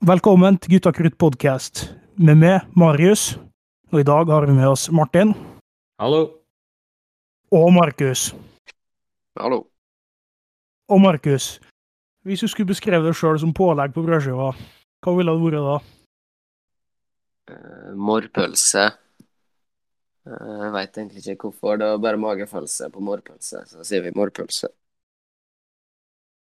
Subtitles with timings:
[0.00, 1.82] Velkommen til Gutta krutt podkast
[2.16, 3.34] med meg, Marius.
[3.92, 5.34] Og i dag har vi med oss Martin
[6.00, 6.22] Hallo.
[7.52, 8.30] og Markus.
[9.36, 9.66] Hallo.
[10.88, 11.60] Og Markus,
[12.24, 14.54] hvis du skulle beskrevet deg sjøl som pålegg på brødskiva,
[15.04, 15.76] hva ville det vært da?
[17.50, 18.86] Uh, Mårpølse.
[20.24, 21.76] Eh, Jeg veit egentlig ikke hvorfor.
[21.76, 24.70] Det var bare magefølelse på morrpølse, så sier vi morrpølse.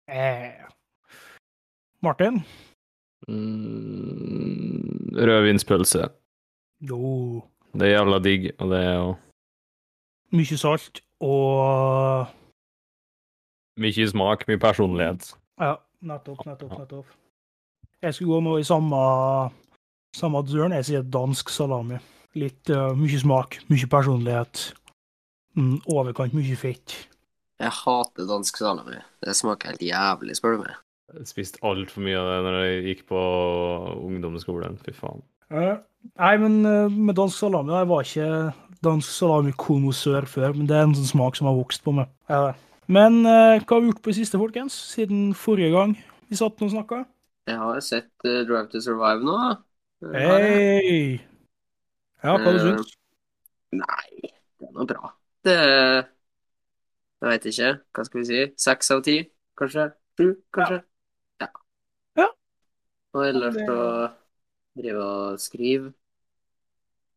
[0.09, 0.63] Eh.
[2.03, 2.41] Martin?
[3.29, 6.09] Mm, rødvinspølse.
[6.81, 7.43] Jo.
[7.73, 9.13] Det er jævla digg, og det er jo
[10.33, 12.27] Mye salt og
[13.77, 15.35] mye smak, mye personlighet.
[15.61, 17.11] Ja, nettopp, nettopp, nettopp.
[18.03, 19.01] Jeg skulle gå med i samme,
[20.17, 20.73] samme døren.
[20.79, 22.01] Jeg sier dansk salami.
[22.35, 24.73] Litt uh, mye smak, mye personlighet.
[25.55, 26.97] Mm, overkant mye fett.
[27.61, 28.97] Jeg hater dansk salami.
[29.23, 30.81] Det smaker helt jævlig, spør du meg.
[31.13, 33.23] Jeg spiste altfor mye av det når jeg gikk på
[34.09, 34.79] ungdomsskolen.
[34.85, 35.23] Fy faen.
[35.53, 35.75] Eh,
[36.17, 38.29] nei, men eh, med dansk salami Jeg var ikke
[38.83, 42.09] dansk salami-konnoissør før, men det er en sånn smak som har vokst på meg.
[42.33, 42.55] Ja, det.
[42.93, 44.79] Men eh, hva har vi gjort på det siste, folkens?
[44.95, 45.93] Siden forrige gang
[46.31, 47.03] vi satt og snakka?
[47.51, 49.37] Jeg har sett Drive to Survive nå.
[50.15, 51.21] Hei!
[52.23, 52.97] Ja, hva har du syntes?
[53.75, 55.13] Nei, det er noe bra.
[55.47, 57.75] Det Jeg veit ikke.
[57.95, 58.41] Hva skal vi si?
[58.65, 59.19] Seks av ti,
[59.59, 59.91] kanskje?
[60.19, 60.81] Sju, kanskje?
[60.81, 60.92] Ja.
[63.13, 64.11] Og ellers så driver
[64.79, 65.93] drive og skrive.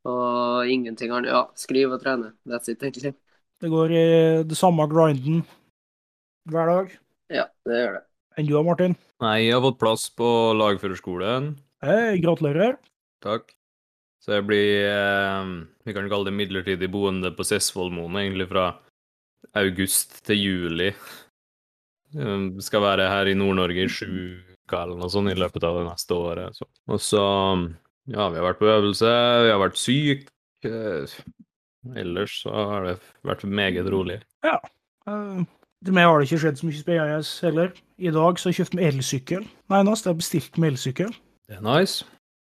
[0.06, 1.32] Og ingenting annet.
[1.32, 2.34] Ja, skrive og trene.
[2.46, 3.16] That's it, egentlig.
[3.62, 4.06] Det går i
[4.46, 5.46] det samme grinden
[6.52, 6.92] hver dag.
[7.32, 8.04] Ja, det gjør det.
[8.36, 8.98] Enn du da, Martin?
[9.24, 10.28] Nei, jeg har fått plass på
[10.60, 11.54] lagførerskolen.
[11.86, 12.76] Hei, gratulerer.
[13.24, 13.56] Takk.
[14.20, 15.50] Så jeg blir eh,
[15.86, 18.74] Vi kan kalle det midlertidig boende på Sessvollmoen, egentlig fra
[19.56, 20.90] august til juli.
[22.16, 25.86] Jeg skal være her i Nord-Norge i sju eller noe sånt i løpet av det
[25.90, 26.56] neste året.
[26.58, 26.66] Så.
[26.90, 27.24] Og så
[28.08, 29.10] Ja, vi har vært på øvelse,
[29.46, 30.28] vi har vært syk.
[30.66, 31.16] eh,
[31.96, 34.22] Ellers så har det vært meget rolig.
[34.44, 34.58] Ja.
[35.86, 37.74] til meg har det ikke skjedd så mye spennende heller.
[38.02, 39.44] I dag så har jeg kjøpt meg elsykkel.
[39.70, 41.12] Nei, jeg har bestilt med elsykkel.
[41.48, 42.06] Det er nice.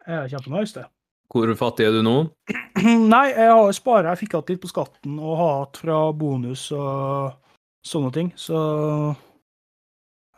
[0.07, 0.85] Ja, kjempenice, det.
[1.27, 2.29] Hvor fattig er du nå?
[3.11, 4.13] Nei, jeg har spara.
[4.15, 7.33] Jeg fikk igjen litt på skatten og har hatt fra bonus og
[7.83, 8.61] sånne ting, så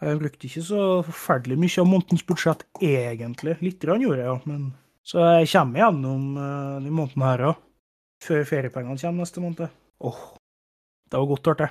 [0.01, 3.57] jeg brukte ikke så forferdelig mye av månedens budsjett, egentlig.
[3.65, 4.37] Litt grann gjorde jeg, ja.
[4.49, 4.67] Men,
[5.03, 7.61] så jeg kommer gjennom uh, de månedene her òg.
[8.23, 9.77] Før feriepengene kommer neste måned.
[10.07, 10.19] Åh,
[11.11, 11.69] det var godt hørt, det.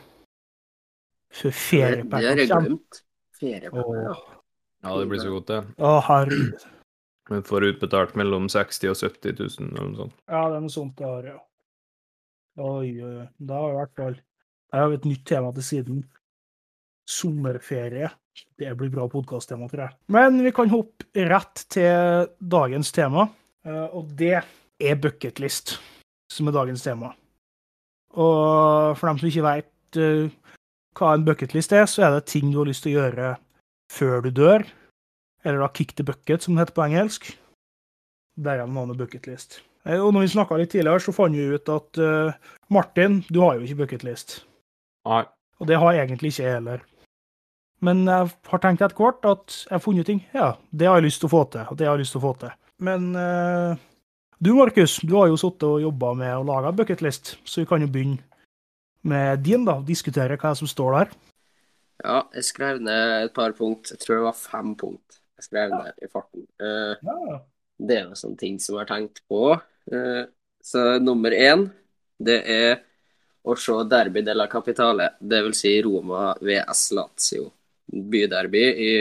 [1.38, 2.68] Før Det, det har feriepengene jeg kommer.
[2.72, 3.00] glemt.
[3.38, 4.16] Feriepenger, ja.
[4.16, 4.34] Åh,
[4.86, 5.58] Ja, det blir så godt, det.
[5.82, 6.66] å, herregud.
[7.28, 10.14] Men får utbetalt mellom 60 og 70 000 eller noe sånt.
[10.30, 11.38] Ja, det er noe sånt det har, ja.
[12.58, 13.26] Oi, oi, oi.
[13.50, 15.98] Da har i hvert fall Jeg har et nytt tema til siden.
[17.08, 18.10] Sommerferie.
[18.58, 19.96] Det blir bra podkasttema, tror jeg.
[20.14, 23.28] Men vi kan hoppe rett til dagens tema,
[23.66, 25.78] eh, og det er bucketlist,
[26.30, 27.14] som er dagens tema.
[28.14, 29.98] Og for dem som ikke veit
[30.98, 33.32] hva en bucketlist er, så er det ting du har lyst til å gjøre
[33.92, 34.66] før du dør.
[35.46, 37.30] Eller da kick the bucket, som det heter på engelsk.
[38.38, 39.60] Derav navnet bucketlist.
[39.86, 42.32] Eh, Og når vi snakka litt tidligere, så fant vi ut at uh,
[42.74, 44.42] Martin, du har jo ikke bucketlist.
[45.08, 45.24] Nei.
[45.58, 46.82] Og det har jeg egentlig ikke jeg heller.
[47.84, 50.24] Men jeg har tenkt etter hvert at jeg har funnet ting.
[50.34, 51.66] Ja, det har jeg lyst til å få til.
[51.70, 52.56] og det har jeg lyst til å få til.
[52.82, 53.84] Men eh,
[54.38, 57.82] du, Markus, du har jo sittet og jobba med å lage bucketlist, så vi kan
[57.82, 58.22] jo begynne
[59.08, 59.78] med din, da.
[59.86, 61.14] Diskutere hva som står der.
[62.02, 63.92] Ja, jeg skrev ned et par punkt.
[63.94, 66.46] Jeg tror det var fem punkt jeg skrev ned i farten.
[66.58, 67.38] Uh, Ja.
[67.78, 69.54] Det er jo sånne ting som jeg har tenkt på.
[69.92, 70.26] Uh,
[70.62, 71.68] Så nummer én,
[72.18, 72.80] det er
[73.46, 77.44] å se Derby della Capitale, det vil si Roma VS Lazio.
[77.88, 78.92] Byderby i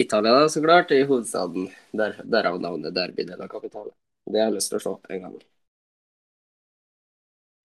[0.00, 1.68] Italia, da, så klart, i hovedstaden.
[1.96, 3.92] Der, derav navnet Derby av Capitale.
[4.26, 5.40] Det har jeg lyst til å se en gang.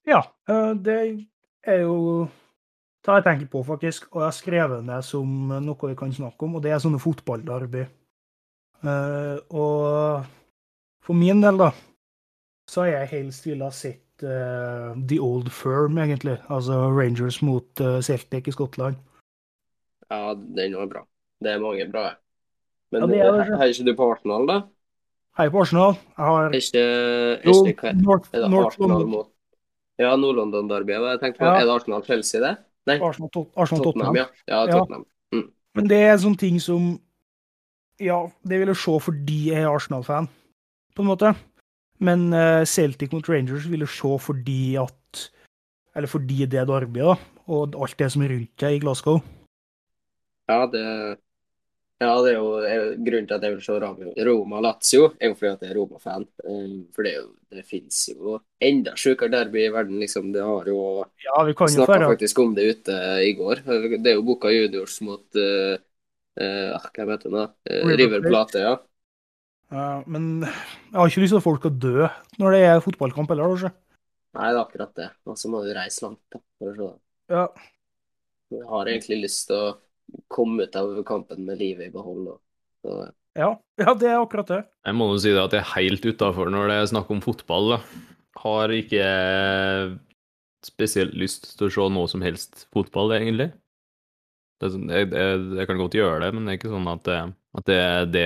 [0.05, 0.99] Ja, eh, det
[1.65, 2.27] er jo
[3.05, 6.13] det har jeg tenkt på, faktisk, og jeg har skrevet det som noe vi kan
[6.13, 7.83] snakke om, og det er sånne fotballderby.
[8.81, 10.25] Eh, og
[11.05, 11.69] for min del, da,
[12.65, 16.39] så har jeg helst ville ha sett uh, The Old Firm, egentlig.
[16.49, 18.97] Altså Rangers mot uh, Celtic i Skottland.
[20.11, 21.03] Ja, den var bra.
[21.41, 22.09] Det er mange bra.
[22.91, 23.59] Men Ja, det er det.
[23.59, 24.57] er ikke du på Arsenal, da?
[25.37, 25.95] Heier på Arsenal.
[26.17, 26.83] Jeg har ikke,
[27.45, 29.09] Jo, ikke North, Er det North Arsenal London.
[29.11, 29.31] mot
[29.99, 31.45] Ja, Nord-London-derbyet var jeg tenkte på.
[31.45, 31.55] Ja.
[31.61, 32.57] Er det Arsenal-Chelsea, det?
[32.87, 34.15] Nei, Arsenal, Tot- Arsenal Tottenham, Tottenham.
[34.47, 34.53] ja.
[34.53, 34.79] Ja, Ja.
[34.79, 35.05] Tottenham.
[35.75, 36.99] Men det er sånne ting som
[37.99, 40.27] Ja, det vil jeg se fordi jeg er Arsenal-fan,
[40.95, 41.35] på en måte.
[41.99, 45.31] Men uh, Celtic mot Rangers vil jeg se fordi at
[45.95, 47.15] Eller fordi det er derbyet, da.
[47.47, 49.21] Og alt det som er rundt deg i Glasgow.
[50.49, 50.83] Ja, det
[51.95, 55.35] Ja, det er jo er- grunnen til at jeg vil se Roma- Roma-Lazio, er jo
[55.39, 56.25] fordi at jeg er Roma-fan.
[56.43, 60.33] Um, For det, er jo, det fins jo enda sjukere derby i verden, liksom.
[60.33, 63.63] Det har jo Ja, vi kan jo Snakka føre faktisk om det ute i går.
[64.03, 65.77] Det er jo Boca Juniors mot uh,
[66.35, 67.45] uh, Hvem heter den, da?
[67.63, 68.51] Uh, River River Plate.
[68.51, 68.75] Plate, ja.
[69.71, 73.31] Ja, Men jeg har ikke lyst til at folk skal dø når det er fotballkamp
[73.31, 73.71] heller, kanskje.
[74.35, 75.09] Nei, det er akkurat det.
[75.25, 76.99] Og så må du reise langt da, for å se det.
[77.31, 77.47] Ja.
[78.51, 79.73] Jeg har egentlig lyst til å
[80.31, 82.35] komme ut av kampen med livet i behold.
[82.81, 82.97] Så,
[83.35, 84.61] Ja, ja, det er akkurat det.
[84.85, 87.23] Jeg må jo si det at jeg er helt utafor når det er snakk om
[87.23, 87.75] fotball.
[87.75, 87.79] da.
[88.45, 89.05] Har ikke
[90.65, 93.51] spesielt lyst til å se noe som helst fotball, egentlig.
[94.55, 96.87] Det er sånn, jeg, jeg, jeg kan godt gjøre det, men det er ikke sånn
[96.87, 97.19] at det,
[97.59, 98.25] at det er det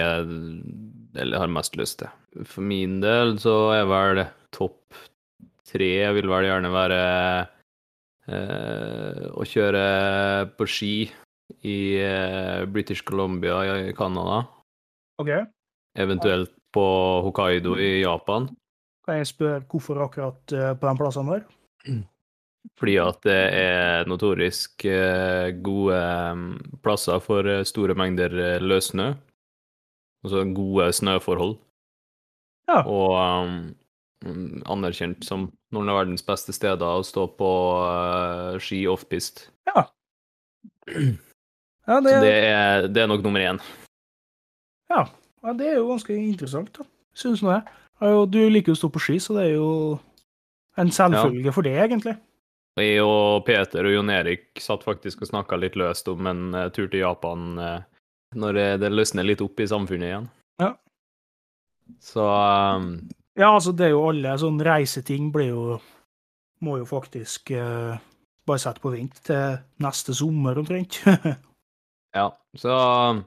[1.17, 2.11] jeg har mest lyst til.
[2.45, 4.21] For min del så er vel
[4.53, 4.99] topp
[5.69, 6.99] tre vil vel gjerne være
[8.29, 9.83] eh, å kjøre
[10.57, 10.93] på ski
[11.67, 14.43] i eh, British Columbia i Canada.
[15.21, 15.29] OK.
[15.99, 16.85] Eventuelt på
[17.25, 18.47] Hokkaido i Japan.
[19.07, 21.45] Kan jeg spørre hvorfor akkurat eh, på den plassen der?
[22.79, 25.99] Fordi at det er notorisk eh, gode
[26.35, 29.13] mm, plasser for store mengder løssnø.
[30.23, 31.55] Altså gode snøforhold.
[32.69, 32.83] Ja.
[32.85, 33.15] Og
[34.25, 39.47] um, anerkjent som noen av verdens beste steder å stå på uh, ski offpist.
[39.69, 39.87] Ja,
[41.89, 43.59] Så det, det er, det er nok nummer én.
[44.93, 45.07] ja,
[45.41, 46.85] ja, det er jo ganske interessant, da.
[47.17, 47.63] Syns nå jeg.
[47.99, 49.69] Ja, Du liker jo å stå på ski, så det er jo
[50.77, 52.15] en selvfølge for det, egentlig.
[52.79, 56.69] Jeg og Peter og Jon Erik satt faktisk og snakka litt løst om en eh,
[56.71, 57.79] tur til Japan eh,
[58.39, 60.27] når det løsner litt opp i samfunnet igjen.
[60.61, 60.69] Ja.
[62.03, 62.91] Så um,
[63.33, 65.63] Ja, altså, det er jo alle sånne reiseting blir jo
[66.61, 67.95] Må jo faktisk uh,
[68.45, 70.99] bare sette på vent til neste sommer, omtrent.
[72.15, 72.29] ja.
[72.57, 73.23] Så um,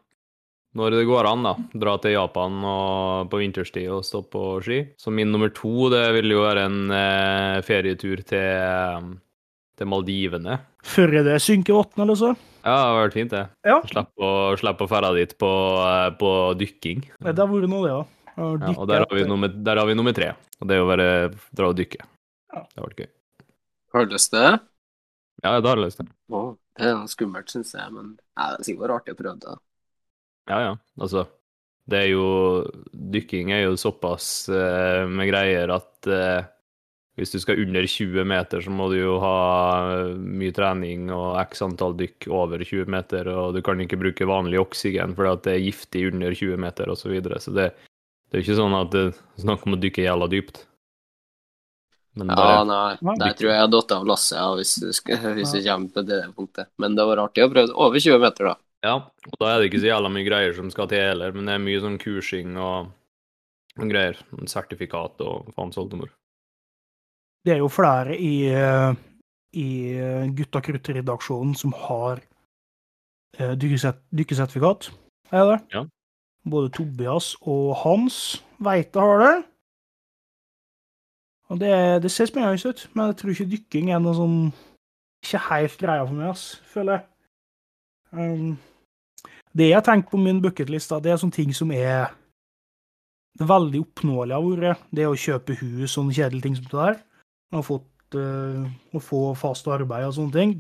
[0.79, 1.52] når det går an, da,
[1.84, 4.79] dra til Japan og på vinterstid og stå på ski.
[5.00, 8.46] Så min nummer to, det vil jo være en eh, ferietur til,
[8.96, 9.12] um,
[9.76, 10.56] til Maldivene.
[10.82, 12.32] Før det synker vann, eller så.
[12.62, 13.44] Ja, det har vært fint, det.
[13.69, 13.79] Ja.
[13.90, 15.52] Slipp å, slipp å ferde dit på,
[15.84, 17.05] eh, på dykking.
[17.20, 18.02] Det har vært noe, det, ja.
[18.32, 20.32] Og Ja, og der har, vi nummer, der har vi nummer tre.
[20.62, 21.08] Og det er å være,
[21.52, 22.00] dra og dykke.
[22.00, 22.64] Ja.
[22.64, 23.11] Det har vært gøy.
[24.32, 24.52] til det?
[25.43, 26.09] Ja, det har jeg lyst til.
[26.31, 26.43] Å,
[26.79, 27.93] det er skummelt, syns jeg.
[27.94, 29.59] Men ja, det er sikkert artig å prøve det.
[30.50, 30.73] Ja, ja.
[31.03, 31.27] Altså,
[31.91, 32.27] det er jo
[32.93, 36.44] Dykking er jo såpass eh, med greier at eh,
[37.19, 39.37] hvis du skal under 20 meter, så må du jo ha
[40.17, 44.62] mye trening og x antall dykk over 20 meter, og du kan ikke bruke vanlig
[44.62, 47.41] oksygen fordi det er giftig under 20 meter, og så videre.
[47.43, 47.69] Så det,
[48.31, 50.65] det er jo ikke sånn at det er snakk om å dykke jævla dypt.
[52.19, 54.88] Men Ja, nei, der tror jeg jeg har datt av lasset ja, hvis du,
[55.38, 56.69] hvis kommer på det punktet.
[56.82, 57.73] Men det var artig å prøve.
[57.73, 58.56] Over 20 meter, da.
[58.82, 58.97] Ja,
[59.31, 61.55] og da er det ikke så jævla mye greier som skal til heller, men det
[61.55, 62.91] er mye sånn kursing og,
[63.79, 64.19] og greier.
[64.50, 66.11] Sertifikat og faens oldemor.
[67.47, 68.93] Det er jo flere i, eh,
[69.58, 72.20] i eh, Gutta krutt-redaksjonen som har
[73.38, 74.91] eh, dykkesertifikat.
[75.32, 75.58] Er det?
[75.75, 75.87] Ja.
[76.53, 79.35] Både Tobias og Hans veit det har det.
[81.53, 84.37] Og det, det ser spennende ut, men jeg tror ikke dykking er noe sånn
[85.23, 87.05] Ikke helt greia for meg, ass, føler jeg.
[88.13, 88.56] Um,
[89.53, 92.11] det jeg har tenkt på min bucketlist, det er sånne ting som er
[93.39, 94.73] veldig oppnåelig av ordet.
[94.91, 96.99] Det å kjøpe hus, sånne kjedelige ting som det der.
[97.53, 100.56] Og fått, uh, få fast arbeid og sånne ting.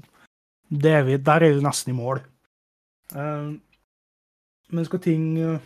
[0.72, 2.22] Er vi, der er vi nesten i mål.
[3.12, 3.48] Eh,
[4.72, 5.58] men skal ting uh,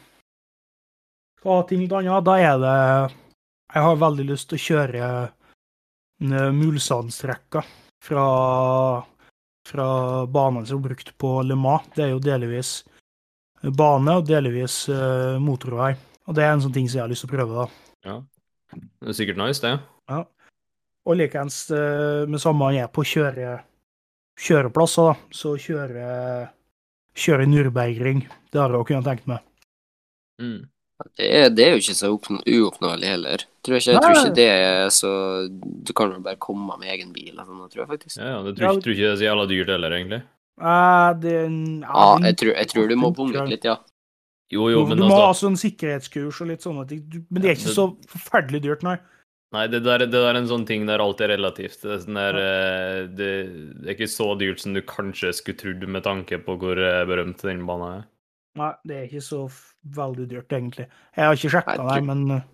[1.38, 2.78] Skal ha ting litt annet, da er det
[3.74, 7.62] Jeg har veldig lyst til å kjøre eh, Mulsandstrekka
[8.06, 8.26] fra,
[9.66, 9.88] fra
[10.30, 11.88] banen som er brukt på Le Mans.
[11.96, 12.78] Det er jo delvis
[13.76, 15.94] bane og delvis eh, motorvei.
[16.26, 17.96] Og det er en sånn ting som jeg har lyst til å prøve, da.
[18.06, 18.16] Ja.
[18.76, 19.76] Det er sikkert nice, det.
[20.10, 20.22] Ja.
[21.06, 23.60] Og likeens eh, med samme han er på kjøre,
[24.42, 26.06] kjøreplasser, da, så kjøre,
[27.16, 28.24] kjøre Nürbergring.
[28.50, 29.44] Det har jeg også kunnet tenkt meg.
[30.42, 30.66] Mm.
[30.96, 33.42] Det er, det er jo ikke så uoppnåelig heller.
[33.66, 35.10] Tror jeg, ikke, jeg tror ikke det er så
[35.50, 38.16] Du kan jo bare komme med egen bil og sånn, tror jeg faktisk.
[38.16, 40.22] Ja, ja, det tror, tror ikke det er så jævla dyrt heller, egentlig.
[40.56, 41.34] Uh, det,
[41.84, 43.76] Ja, jeg tror, jeg tror du må punge ut litt, ja.
[44.54, 47.04] Jo, jo, men du må ha altså sånn sikkerhetskurs og litt sånne ting.
[47.28, 48.96] Men det er ikke så forferdelig dyrt, nei.
[49.54, 51.78] Nei, det der, det der er en sånn ting der alt er relativt.
[51.82, 53.30] Det er, sånn der, eh, det,
[53.82, 57.04] det er ikke så dyrt som du kanskje skulle trodd med tanke på hvor eh,
[57.08, 58.04] berømt den banen er.
[58.56, 59.42] Nei, det er ikke så
[59.96, 60.86] veldig dyrt, egentlig.
[61.16, 62.44] Jeg har ikke sjekka det, men eh,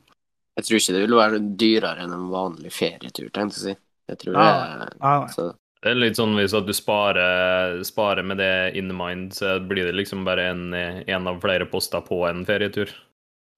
[0.59, 3.75] Jeg tror ikke det vil være dyrere enn en vanlig ferietur, tenkte jeg å si.
[4.11, 5.31] Jeg tror det Ja, er nei, nei.
[5.33, 5.47] så,
[5.83, 9.87] Det er litt sånn hvis at du sparer, sparer med det in mind, så blir
[9.89, 12.91] det liksom bare en, en av flere poster på en ferietur.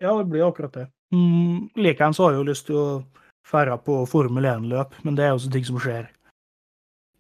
[0.02, 0.86] Ja, det blir akkurat det.
[1.14, 2.86] Mm, Likeens har jeg jo lyst til å
[3.44, 6.08] ferde på Formel 1-løp, men det er jo sånne ting som skjer.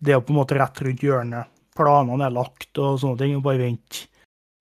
[0.04, 1.50] Det er jo på en måte rett rundt hjørnet.
[1.76, 4.04] Planene er lagt og sånne ting, og bare vent.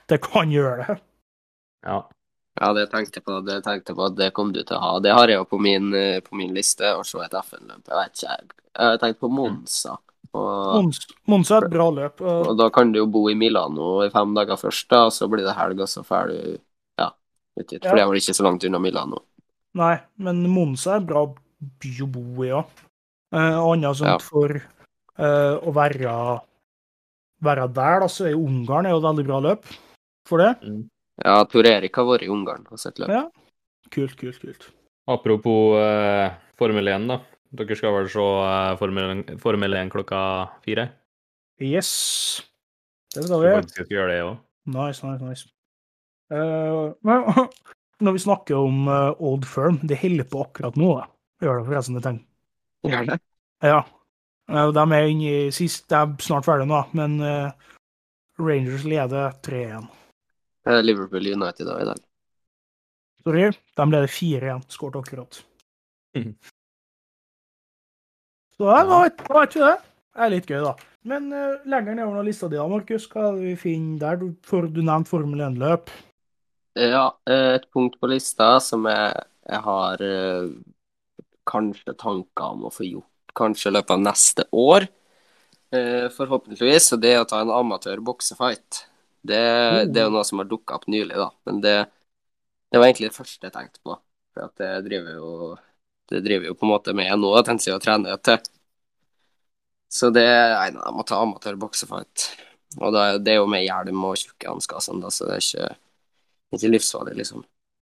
[0.08, 0.98] Det kan gjøre det.
[1.86, 2.02] Ja.
[2.62, 3.40] Ja, det tenkte jeg på.
[3.46, 4.92] Det tenkte jeg på at det kom du til å ha.
[5.02, 7.82] Det har jeg jo på min, eh, på min liste, å se et FN-løp.
[7.90, 8.52] Jeg vet ikke, jeg.
[8.78, 9.98] Jeg har tenkt på Monza.
[10.34, 12.22] Og, Mons, Monza er et bra løp.
[12.22, 15.12] og- og da kan du jo bo i Milano i fem dager først, da, og
[15.12, 16.58] så blir det helg, og så drar du
[17.00, 17.10] ja,
[17.60, 17.84] ut dit.
[17.84, 17.90] Ja.
[17.90, 19.20] For det er vel ikke så langt unna Milano.
[19.76, 21.26] Nei, men Monza er en bra
[21.80, 22.66] by å bo i òg.
[23.32, 24.18] Eh, annet sånt Ja.
[24.20, 26.42] for eh, å være,
[27.44, 29.64] være der, da, så er Ungarn er jo et veldig bra løp
[30.30, 30.54] for det.
[31.24, 33.12] Ja, Tor Erik har vært i Ungarn og sett løp.
[33.14, 33.26] Ja.
[33.94, 34.70] Kult, kult, kult.
[35.12, 37.20] Apropos eh, Formel 1, da.
[37.54, 40.22] Dere skal vel se eh, Formel, Formel 1 klokka
[40.66, 40.88] fire?
[41.62, 41.92] Yes.
[43.14, 43.52] Det skal vi.
[43.60, 44.38] faktisk skal gjøre det òg.
[44.74, 45.50] Nice, nice, nice.
[46.34, 47.28] Uh, men
[48.04, 50.96] når vi snakker om uh, Old Firm, det holder på akkurat nå.
[50.98, 51.10] da.
[51.44, 52.26] Gjør det forresten, det tenker.
[52.90, 53.20] Gjør det?
[53.64, 53.82] Ja.
[54.52, 57.20] Eh, De er inne i sist, de er snart ferdige nå, men
[58.40, 59.86] Rangers leder 3-1.
[60.66, 62.02] Eh, Liverpool United da i dag.
[63.24, 64.66] Sorry, de leder 4-1.
[64.72, 65.44] Skåret akkurat.
[66.18, 66.36] Mhm.
[68.58, 69.78] Så ja, da vet du det.
[70.14, 70.74] Det er litt gøy, da.
[71.10, 74.20] Men uh, lenger nedover på lista di, da, Markus, hva er det vi finner der?
[74.22, 75.90] Du, for, du nevnte Formel 1-løp.
[76.78, 80.54] Ja, eh, et punkt på lista som jeg, jeg har uh,
[81.50, 84.88] kanskje tanker om å få gjort kanskje i løpet av neste år,
[85.76, 88.86] uh, forhåpentligvis, og det er å ta en amatør boksefight.
[89.24, 89.44] Det,
[89.90, 91.76] det er jo noe som har dukka opp nylig, da, men det,
[92.72, 93.96] det var egentlig det første jeg tenkte på.
[94.34, 95.30] For at det driver jo
[96.12, 98.42] det driver jo på en måte med nå, at en sier å trene til.
[99.94, 102.28] Så det nei, nei, jeg må ta amatør boksefight.
[102.82, 105.72] Og da, det er jo med hjelm og tjukke hansker sånn, så det er ikke
[106.54, 107.42] ikke livsfarlig, liksom.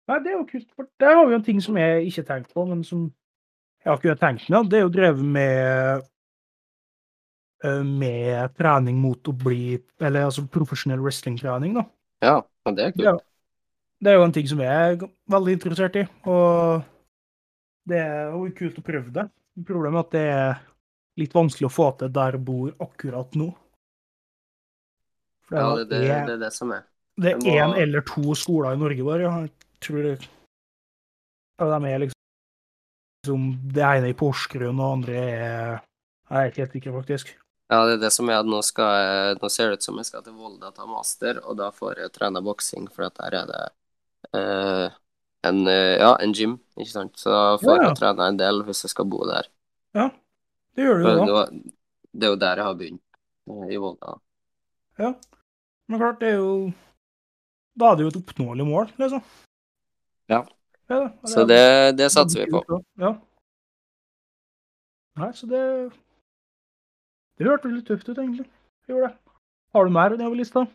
[0.08, 0.70] Nei, det er jo kult.
[0.75, 3.06] for Der har vi jo en ting som jeg ikke har tenkt på, men som
[3.84, 4.63] jeg har ikke tenkt på.
[4.72, 6.06] Det er jo drevet med
[7.84, 11.84] med trening mot å bli Eller altså profesjonell wrestlingtrening, da.
[12.24, 13.05] Ja, men det er kult.
[13.05, 13.13] Ja.
[14.03, 14.67] Det er jo en ting som jeg
[15.00, 16.84] er veldig interessert i, og
[17.88, 19.25] det er jo kult å prøve det.
[19.67, 20.62] Problemet er at det er
[21.22, 23.48] litt vanskelig å få til der jeg bor akkurat nå.
[25.48, 26.84] For Ja, det, det, det er det som er.
[27.20, 29.22] det er én må- eller to skoler i Norge bare.
[29.22, 29.34] ja.
[29.48, 29.51] Jeg
[29.84, 30.13] tror det
[31.60, 32.20] ja, De er liksom
[33.24, 35.82] liksom, Det ene er i Porsgrunn, og andre er
[36.29, 37.34] Jeg er ikke helt sikker, faktisk.
[37.72, 40.05] Ja, det er det som er at nå, skal nå ser det ut som jeg
[40.10, 43.62] skal til Volda ta master, og da får jeg trene boksing, for der er det
[44.38, 44.89] eh,
[45.48, 47.15] en, eh, ja, en gym, ikke sant.
[47.20, 47.88] Så da får Ja.
[47.88, 49.48] jeg trene en del hvis jeg skal bo der.
[49.96, 50.10] Ja,
[50.75, 51.46] det gjør du jo da.
[52.13, 53.01] det er jo der jeg har begynt,
[53.50, 54.17] eh, i Volda.
[55.00, 55.13] Ja.
[55.88, 56.74] Men klart, det er jo
[57.79, 59.24] Da er det jo et oppnåelig mål, liksom.
[60.29, 60.43] Ja.
[60.89, 62.84] Ja, det, det, Så det, det satser vi på.
[63.01, 63.15] Ja.
[65.17, 65.62] Nei, så det
[67.40, 68.46] Det hørtes litt tøft ut, egentlig.
[68.90, 69.16] Gjorde det.
[69.74, 70.66] Har du mer nedover lista?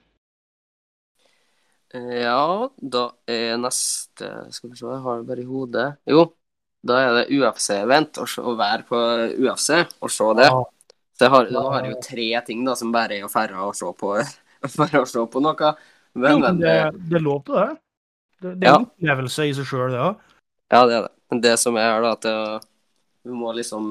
[1.95, 5.87] Eh, Ja, da er neste Skal vi se, jeg har det bare i hodet.
[6.09, 6.27] Jo,
[6.85, 8.99] da er det UFC-event, å være på
[9.39, 9.71] UFC
[10.03, 10.49] og se det.
[11.19, 13.59] Så jeg har, da har jeg jo tre ting da, som bare er å færre
[13.67, 14.13] å se på,
[15.03, 15.73] å se på noe.
[16.19, 17.69] Men, men det, eh, det er lov til det.
[18.39, 18.77] Det, det er Ja.
[18.79, 20.21] en opplevelse i seg sjøl, det òg.
[20.71, 21.13] ja, det er det.
[21.31, 22.37] Men det som er, da, at det,
[23.27, 23.89] vi må liksom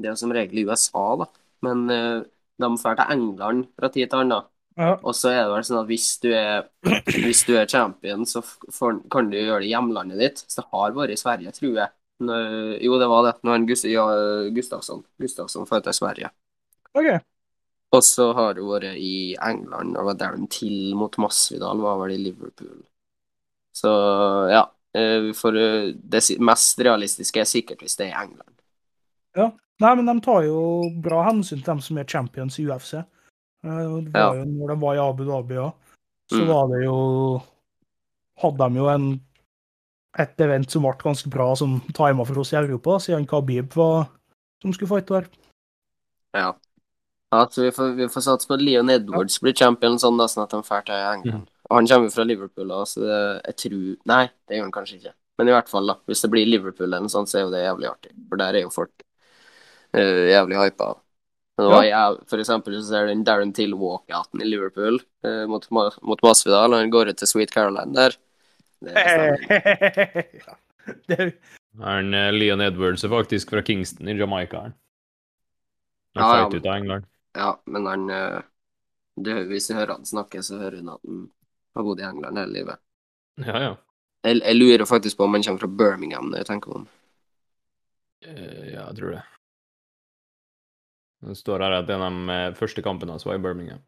[0.00, 1.26] Det er som regel i USA, da.
[1.66, 2.22] Men eh,
[2.60, 4.48] de drar til England fra tid til annen.
[4.80, 4.94] Ja.
[5.02, 6.68] Og så er det vel sånn at hvis du er,
[7.26, 10.44] hvis du er champion, så for, kan du gjøre det i hjemlandet ditt.
[10.46, 11.92] Så det har vært i Sverige, tror jeg.
[12.20, 12.36] Nå,
[12.84, 13.34] jo, det var det.
[13.44, 14.04] Når han Gust, ja,
[14.52, 16.32] Gustavsson Gustavsson drar til Sverige.
[16.96, 17.10] OK.
[17.96, 22.20] Og så har det vært i England, og de til mot Masvidal var vel i
[22.28, 22.84] Liverpool.
[23.74, 23.90] Så
[24.50, 24.62] ja.
[24.94, 28.54] eh, For eh, det mest realistiske er sikkert hvis det er i England.
[29.80, 32.94] Nei, men de tar jo bra hensyn til dem som er champions i UFC.
[32.98, 33.04] Eh,
[33.64, 34.34] Det var Ja.
[34.34, 35.72] jo når de var i Abu Dhabi òg,
[36.30, 36.48] så Mm.
[36.48, 37.42] var det jo
[38.40, 39.20] Hadde de jo en
[40.18, 44.08] et event som ble ganske bra, som tima for oss i Europa, siden Khabib var
[44.62, 45.26] som skulle fighte der.
[46.34, 46.54] Ja.
[47.32, 50.24] ja så vi får, vi får satse på at Leon Edwards blir champion, sånn da,
[50.26, 51.50] sånn at de drar til England.
[51.70, 55.12] Og han kommer fra Liverpool, så det, jeg tror Nei, det gjør han kanskje ikke.
[55.38, 55.94] Men i hvert fall, da.
[56.08, 58.12] Hvis det blir Liverpool eller noe sånt, så er jo det jævlig artig.
[58.28, 58.90] For der er jo folk
[59.96, 60.94] eh, jævlig hypa.
[61.60, 65.00] Men det var jeg, For eksempel så ser du den Darren Till walkouten i Liverpool
[65.26, 68.16] eh, mot, mot Masvidal, han går ut til Sweet Caroline der.
[68.80, 70.46] Det er stemning.
[71.10, 71.32] det,
[71.80, 74.60] Han, uh, Leon Edwards er faktisk fra Kingston i Jamaica.
[74.60, 74.78] han.
[76.16, 76.46] Han Ja, ja.
[76.48, 77.04] ut av England.
[77.36, 78.40] Ja, men han uh,
[79.16, 81.28] det, Hvis du hører han snakke, så hører hun at han
[81.76, 82.80] har bodd i England hele livet.
[83.44, 83.74] Ja, ja.
[84.24, 86.88] Jeg, jeg lurer faktisk på om han kommer fra Birmingham, når jeg tenker om
[88.20, 89.20] Uh, Ja, jeg tror det.
[91.20, 93.82] Det står her at en av de eh, første kampene hans var i Birmingham.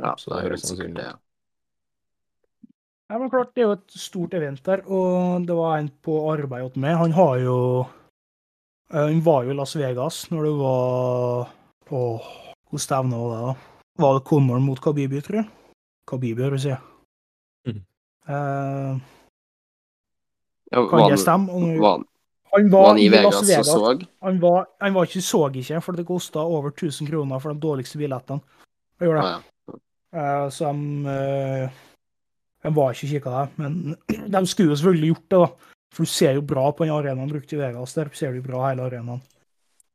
[0.00, 1.04] Ja, Så det er høres sannsynlig ut.
[1.04, 1.18] Ja.
[3.12, 6.14] Ja, men klart, Det er jo et stort event der, og det var en på
[6.32, 6.96] arbeid hos meg.
[6.96, 7.56] Han har jo
[8.88, 11.50] eh, Han var jo i Las Vegas når det var
[11.92, 12.28] Åh,
[12.70, 13.54] hvor stevne var det, da?
[14.00, 15.48] Var det Conor mot Khabibi, tror jeg?
[16.08, 16.72] Khabibi, si.
[17.68, 17.82] Mhm.
[18.28, 19.00] Eh,
[20.72, 21.76] Ja, kan var, det stemme?
[21.82, 22.04] Var,
[22.52, 23.66] han, var han i i Las Vegas og Vegas.
[24.02, 24.06] så?
[24.26, 27.60] Han var, han var ikke så ikke, for det kosta over 1000 kroner for de
[27.60, 28.40] dårligste billettene.
[29.00, 29.32] Jeg gjorde det.
[29.32, 29.78] Ah, ja.
[30.44, 31.70] Eh, så de, eh,
[32.62, 33.48] de var ikke kikka der.
[33.56, 33.96] Men
[34.36, 35.70] de skulle jo selvfølgelig gjort det, da.
[35.92, 37.94] For du ser jo bra på den arenaen brukt i Vegas.
[37.94, 39.20] Der ser du bra hele arenaen.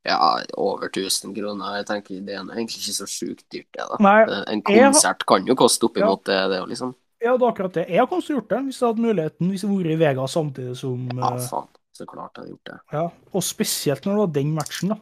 [0.07, 0.17] ja,
[0.55, 1.77] over 1000 kroner.
[1.81, 3.85] Jeg tenker Det er egentlig ikke så sjukt dyrt, det.
[3.89, 3.97] da.
[3.99, 6.93] Nei, Eh, En jeg har- konsert kan jo koste oppimot det, det, liksom.
[7.21, 7.85] ja, det er akkurat det.
[7.89, 9.49] Jeg har kanskje gjort det, hvis jeg hadde muligheten.
[9.51, 11.49] Hvis jeg hadde vært i Vegas samtidig som Ja, sant.
[11.51, 11.67] faen.
[11.97, 12.79] Så klart jeg hadde gjort det.
[12.93, 13.03] ja.
[13.33, 14.97] Og spesielt når det var den matchen, da.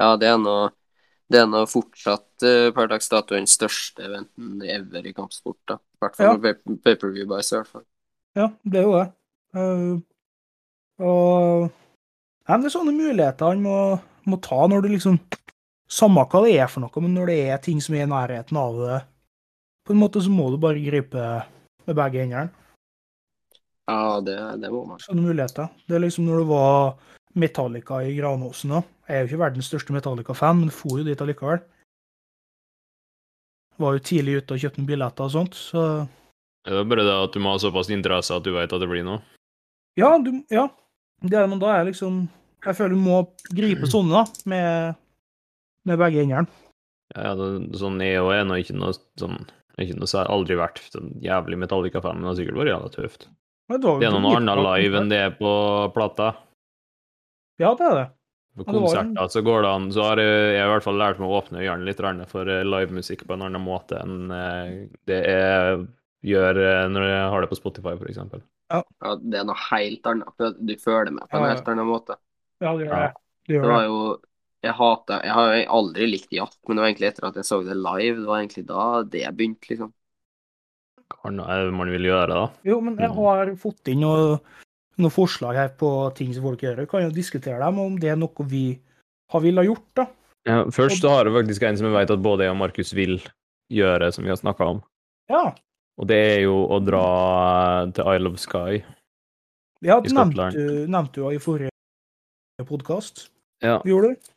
[0.00, 0.58] Ja, det er nå
[1.30, 5.60] det er nå fortsatt eh, per dags dato den største eventen ever i kampsport.
[5.70, 5.76] da.
[5.78, 6.54] I hvert fall Ja.
[6.82, 7.84] pay-per-view buys, i hvert fall.
[8.34, 9.06] Ja, det er jo det.
[9.54, 10.00] Uh,
[11.02, 11.70] og
[12.48, 15.18] ja, Det er sånne muligheter han må, må ta når det liksom
[15.90, 18.54] Samme hva det er for noe, men når det er ting som er i nærheten
[18.60, 18.98] av det,
[19.82, 21.24] på en måte så må du bare gripe
[21.82, 22.52] med begge hendene.
[23.90, 25.00] Ja, det, det må man.
[25.02, 25.70] Sånne muligheter.
[25.88, 26.92] Det er liksom når det var
[27.40, 28.82] Metallica i Granåsen da.
[29.08, 31.62] Jeg er jo ikke verdens største Metallica-fan, men for jo dit allikevel.
[33.80, 35.84] Var jo tidlig ute og kjøpte noen billetter og sånt, så
[36.68, 38.90] Det er bare det at du må ha såpass interesse at du vet at det
[38.90, 39.22] blir noe.
[39.98, 40.68] Ja, du, ja.
[41.24, 42.22] Det er, men da er liksom
[42.64, 43.22] Jeg føler du må
[43.56, 45.00] gripe sånne, da, med,
[45.88, 46.46] med begge hendene.
[47.16, 49.40] Ja, ja, det, sånn EO er nå ikke noe sånn
[49.80, 53.30] ikke noe, så aldri vært sånn jævlig Metallica-fan, men det har sikkert vært jævla tøft.
[53.70, 55.52] Jo Det er noen andre live enn det er på
[55.94, 56.32] plata.
[57.60, 58.08] Ja, det er det.
[58.56, 60.98] På Ja, det konserter så går det an, så har jeg, jeg i hvert fall
[60.98, 64.72] lært meg å åpne øynene litt for eh, livemusikk på en annen måte enn eh,
[65.06, 65.84] det jeg
[66.32, 68.42] gjør eh, når jeg har det på Spotify, for eksempel.
[68.70, 68.82] Ja,
[69.22, 70.42] det er noe helt annet.
[70.58, 71.54] Du føler med på en Ja, ja.
[71.54, 72.18] helt annen måte.
[72.60, 73.06] Ja, det gjør det.
[73.06, 73.54] det.
[73.54, 74.00] Det Det var jo
[74.60, 77.48] Jeg hater Jeg har jo aldri likt jazz, men det var egentlig etter at jeg
[77.48, 79.94] så det live, det var egentlig da det begynte, liksom.
[81.24, 82.44] Annet det man vil gjøre, da?
[82.64, 83.16] Jo, men jeg Mm.
[83.16, 84.38] har fått inn noe,
[84.98, 86.76] noen forslag her på ting som folk gjør.
[86.80, 88.78] Vi kan jo diskutere dem, om det er noe vi
[89.30, 90.06] har villet gjort, da.
[90.46, 92.92] Ja, først så har jeg faktisk en som jeg vet at både jeg og Markus
[92.94, 93.20] vil
[93.70, 94.82] gjøre, som vi har snakka om.
[95.28, 95.52] Ja.
[95.98, 97.04] Og det er jo å dra
[97.92, 98.82] til Isle of Sky.
[99.82, 100.54] Ja, I det Skottland.
[100.54, 101.70] Ja, nevnte du jo i forrige
[102.64, 103.28] podkast.
[103.62, 103.80] Ja.
[103.84, 104.30] Gjorde du?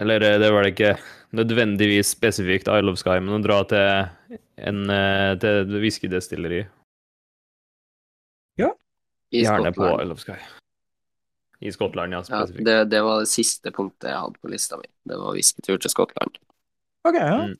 [0.00, 0.98] Eller eh, det er vel ikke
[1.38, 6.62] nødvendigvis spesifikt Isle of Sky, men å dra til en eh, til et whiskydestilleri.
[9.32, 10.02] I Gjerne på Skottland.
[10.02, 10.34] Isle of Sky.
[11.64, 14.84] I Skottland, ja, Ja, det, det var det siste punktet jeg hadde på lista mi.
[15.08, 16.34] Det var whiskytur til Skottland.
[17.08, 17.38] OK, ja.
[17.46, 17.54] Mm.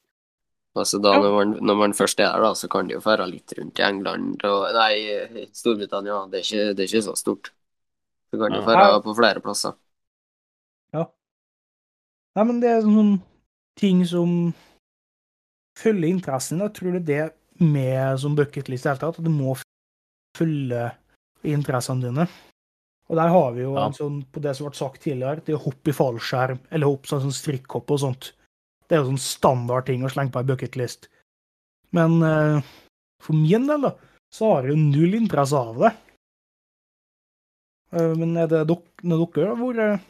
[0.77, 1.23] Altså da, Ja.
[1.23, 3.79] når, man, når man først er der, da, så kan de jo fære litt rundt
[3.81, 6.19] i England og Nei, Storbritannia.
[6.29, 7.53] Det er ikke, det er ikke så stort.
[8.29, 8.67] Så kan jo Ja.
[8.69, 9.01] fære Ja.
[9.01, 9.73] på flere plasser.
[10.93, 11.07] Ja.
[12.37, 13.21] Nei, men det er sånne
[13.81, 14.53] ting som
[15.79, 16.61] følger interessen.
[16.61, 19.57] Jeg tror det er det med som bucketlist i det hele tatt, at du må
[20.37, 20.93] følge
[21.45, 22.27] interessene dine.
[23.11, 23.87] Og der har vi jo Ja.
[23.87, 27.07] en sånn, på det som ble sagt tidligere, det å hoppe i fallskjerm, eller hoppe
[27.11, 28.33] sånn, sånn strikkhopp og sånt.
[28.89, 31.09] Det er jo sånn standard ting å slenge på ei bucketlist.
[31.93, 32.63] Men eh,
[33.21, 33.95] for min del, da,
[34.33, 35.93] så har jeg jo null interesse av det.
[37.93, 38.63] Eh, men er det
[39.03, 40.01] når dere har vært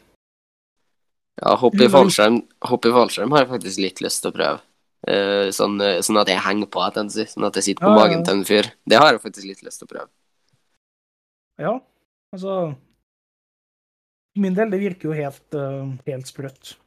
[1.41, 4.61] Ja, men- fallskjerm Hoppe i fallskjerm har jeg faktisk litt lyst til å prøve.
[5.03, 7.91] Eh, sånn, eh, sånn at jeg henger på, at jeg, sånn at jeg sitter på
[7.91, 8.23] Ja, magen ja.
[8.23, 8.69] til en fyr.
[8.87, 10.09] Det har jeg faktisk litt lyst til å prøve.
[11.59, 11.73] Ja,
[12.33, 12.55] altså
[14.39, 16.77] min del, det virker jo helt, eh, helt sprøtt.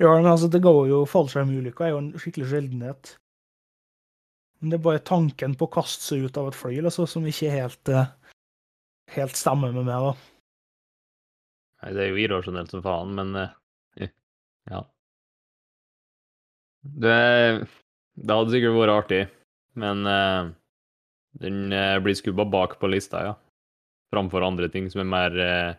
[0.00, 3.12] Ja, men altså, det går jo Fallskjermulykker er jo en skikkelig sjeldenhet.
[4.58, 7.26] Men det er bare tanken på å kaste seg ut av et fly altså, som
[7.28, 7.92] ikke helt,
[9.14, 10.08] helt stemmer med meg.
[10.08, 10.12] da.
[11.82, 13.36] Nei, det er jo irrasjonelt som faen, men
[14.70, 14.82] ja.
[16.96, 17.66] Det,
[18.16, 19.20] det hadde sikkert vært artig,
[19.78, 20.48] men uh,
[21.42, 23.36] den uh, blir skubba bak på lista, ja.
[24.14, 25.76] Framfor andre ting som er mer uh,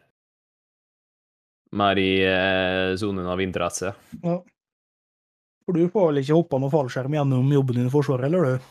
[1.69, 2.13] mer i
[2.98, 3.93] sonen av interesse.
[4.24, 4.39] Ja.
[5.65, 8.69] For du får vel ikke hoppa noe fallskjerm gjennom jobben din i Forsvaret, eller du?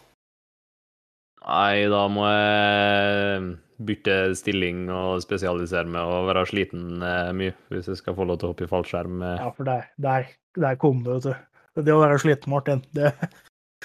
[1.47, 3.53] Nei, da må jeg
[3.87, 8.49] bytte stilling og spesialisere meg og være sliten mye hvis jeg skal få lov til
[8.49, 9.23] å hoppe i fallskjerm.
[9.23, 10.27] Ja, for der, der,
[10.59, 11.58] der kom det, vet du.
[11.85, 13.13] Det å være sliten, Martin, det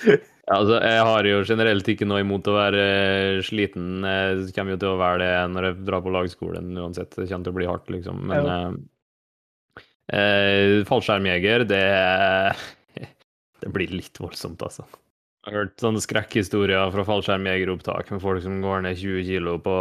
[0.55, 4.05] altså, jeg har jo generelt ikke noe imot å være eh, sliten.
[4.07, 7.13] Jeg kommer jo til å være det når jeg drar på lagskolen uansett.
[7.13, 8.23] Det kommer til å bli hardt, liksom.
[8.31, 8.57] Men ja.
[10.17, 11.85] eh, fallskjermjeger, det
[13.63, 14.83] Det blir litt voldsomt, altså.
[15.43, 19.73] Jeg har hørt sånne skrekkhistorier fra fallskjermjegeropptak med folk som går ned 20 kilo på,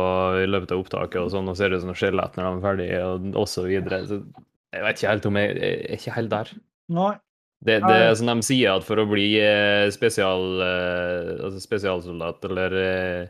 [0.42, 3.02] i løpet av opptaket og sånn, og ser ut som skjelett når de er ferdige,
[3.06, 4.00] og, og så videre.
[4.06, 4.18] Så
[4.74, 6.52] jeg vet ikke helt om jeg, jeg er ikke helt der.
[6.94, 7.12] Nei.
[7.62, 12.48] Det, det er som de sier, at for å bli eh, spesial, eh, altså spesialsoldat
[12.48, 13.28] eller eh,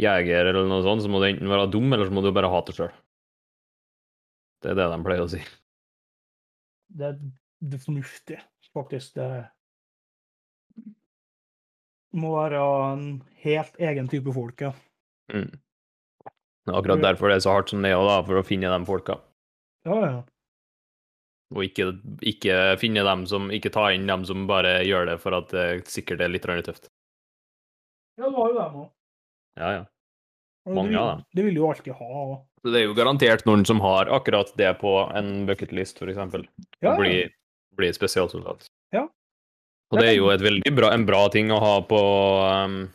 [0.00, 2.48] jeger eller noe sånt, så må du enten være dum, eller så må du bare
[2.52, 2.94] hate sjøl.
[4.64, 5.42] Det er det de pleier å si.
[6.96, 8.40] Det er det fornuftige,
[8.72, 9.18] faktisk.
[9.20, 9.44] Det
[12.16, 12.62] må være
[12.94, 13.06] en
[13.44, 14.72] helt egen type folk, ja.
[15.34, 15.52] Mm.
[16.66, 18.88] Er akkurat derfor det er så hardt som det er, da, for å finne de
[18.88, 19.20] folka.
[19.86, 20.16] Ja, ja.
[21.54, 21.92] Og ikke,
[22.26, 25.66] ikke finne dem som Ikke ta inn dem som bare gjør det for at det
[25.86, 26.88] sikkert er litt tøft.
[28.18, 28.88] Ja, du har jo dem òg.
[29.60, 29.84] Ja, ja.
[30.66, 31.24] Mange av dem.
[31.36, 32.04] Det vil du jo alltid ha.
[32.04, 36.48] og- det er jo garantert noen som har akkurat det på en bucketlist, for eksempel.
[36.82, 37.28] Ja, å bli,
[37.76, 38.66] bli spesialsoldat.
[38.92, 39.06] Ja.
[39.92, 42.00] Og det er jo et veldig bra, en bra ting å ha på,
[42.42, 42.90] um,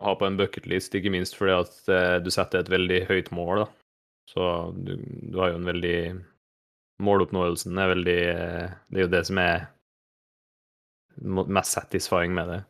[0.00, 3.64] ha på en bucketlist, ikke minst fordi at uh, du setter et veldig høyt mål,
[3.64, 3.66] da.
[4.28, 4.96] Så du,
[5.32, 5.96] du har jo en veldig
[7.02, 8.18] Måloppnåelsen er veldig
[8.88, 9.66] Det er jo det som er
[11.22, 12.62] mest satisfying med det.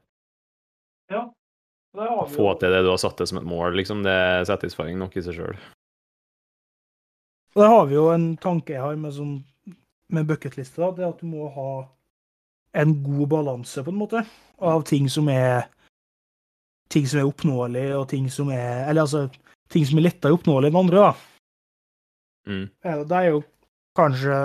[1.12, 1.28] ja.
[1.92, 4.46] Det Å få til det du har satt deg som et mål, liksom, det er
[4.48, 5.58] satisfying nok i seg sjøl.
[7.52, 9.34] Der har vi jo en tanke jeg har med, sånn,
[10.08, 10.80] med bucketliste.
[10.80, 11.84] da, Det er at du må ha
[12.80, 14.24] en god balanse, på en måte,
[14.56, 15.68] av ting som er
[16.92, 19.26] ting som er oppnåelig, og ting som er Eller altså
[19.72, 21.12] ting som er lettere oppnåelig enn andre, da.
[22.48, 22.64] Mm.
[22.84, 23.42] Ja, Det er jo
[23.96, 24.38] kanskje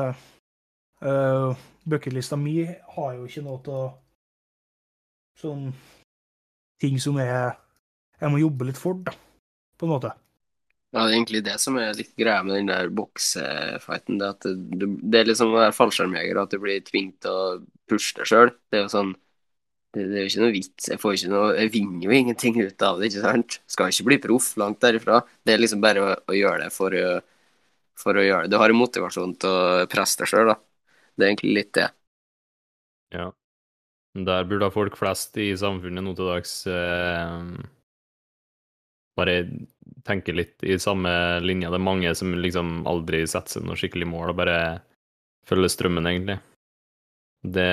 [1.03, 3.87] uh, Bucketlista mi har jo ikke noe å
[5.37, 5.67] Sånn
[6.81, 7.51] ting som er
[8.17, 9.13] Jeg må jobbe litt for, da,
[9.77, 10.09] på en måte.
[10.95, 14.17] Ja, det er egentlig det som er litt greia med den der boksefighten.
[14.17, 17.43] Det, at det, det er liksom å være fallskjermjeger, at du blir tvunget til å
[17.91, 18.53] pushe deg sjøl.
[18.71, 19.13] Det er jo sånn
[19.93, 20.89] det, det er jo ikke noe vits.
[20.89, 23.59] Jeg får ikke noe Jeg vinner jo ingenting ut av det, ikke sant?
[23.69, 25.21] Skal ikke bli proff, langt derifra.
[25.45, 27.17] Det er liksom bare å, å gjøre det for å,
[27.97, 28.53] for å gjøre det.
[28.53, 30.57] Du har en motivasjon til å presse deg sjøl, da.
[31.17, 31.87] Det er egentlig litt det.
[33.15, 33.31] Ja.
[34.17, 37.41] Der burde folk flest i samfunnet nå til dags eh,
[39.17, 39.35] bare
[40.07, 41.11] tenke litt i samme
[41.45, 41.69] linje.
[41.69, 44.57] Det er mange som liksom aldri setter seg noe skikkelig mål og bare
[45.47, 46.39] følger strømmen, egentlig.
[47.45, 47.71] Det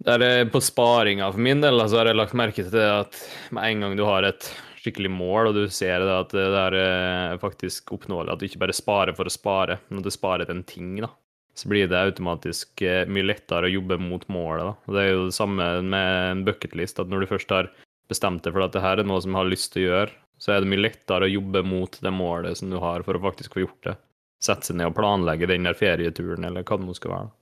[0.00, 2.88] der er eh, På sparinga for min del så har jeg lagt merke til det
[2.88, 3.20] at
[3.52, 4.48] med en gang du har et
[4.80, 8.62] skikkelig mål, og du ser det at det er eh, faktisk oppnåelig, at du ikke
[8.64, 11.12] bare sparer for å spare, men at du sparer til en ting, da
[11.60, 14.64] så blir det automatisk eh, mye lettere å jobbe mot målet.
[14.64, 14.74] Da.
[14.86, 17.70] Og Det er jo det samme med en bucketlist, at når du først har
[18.10, 20.16] bestemt deg for at det her er noe som jeg har lyst til å gjøre,
[20.40, 23.24] så er det mye lettere å jobbe mot det målet som du har for å
[23.26, 23.96] faktisk få gjort det.
[24.40, 27.32] Sette seg ned og planlegge den der ferieturen, eller hva det nå skal være.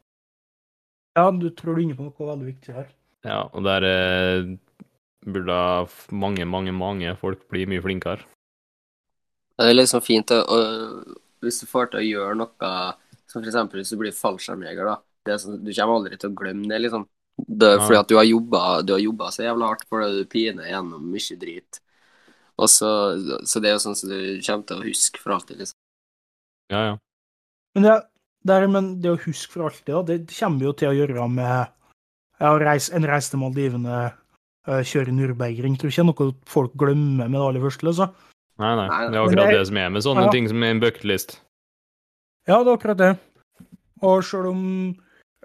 [1.19, 2.89] Ja, du tror du er inne på noe veldig viktig her.
[3.27, 4.51] Ja, og der eh,
[5.33, 5.59] burde
[6.11, 8.25] mange, mange, mange folk bli mye flinkere.
[9.59, 10.59] Det er liksom fint å, å,
[11.43, 12.73] hvis du får til å gjøre noe
[13.29, 14.99] som eksempel hvis du blir fallskjermjeger, da.
[15.27, 17.05] Det er sånn, du kommer aldri til å glemme det, liksom.
[17.39, 20.11] Det er fordi at du har jobba, du har jobba så jævla hardt for det,
[20.17, 21.81] du piner gjennom mye drit.
[22.59, 22.91] Og så,
[23.47, 25.79] så det er jo sånn som du kommer til å huske for alltid, liksom.
[26.73, 26.95] Ja, ja.
[27.77, 27.93] Men det,
[28.43, 31.29] det, er, men det å huske for alltid, da, det kommer jo til å gjøre
[31.31, 31.53] med
[32.41, 34.18] ja, reis, en reise til Maldivene, eh,
[34.69, 35.77] kjøre Nürburgring.
[35.79, 37.87] Tror ikke det er noe folk glemmer med det aller første.
[37.89, 38.09] Altså.
[38.59, 38.87] Nei, nei.
[39.11, 40.31] Det er akkurat det- det som er med sånne Ja.
[40.31, 41.41] ting som er en bucketlist.
[42.49, 43.19] Ja, det er akkurat det.
[44.03, 44.97] Og sjøl om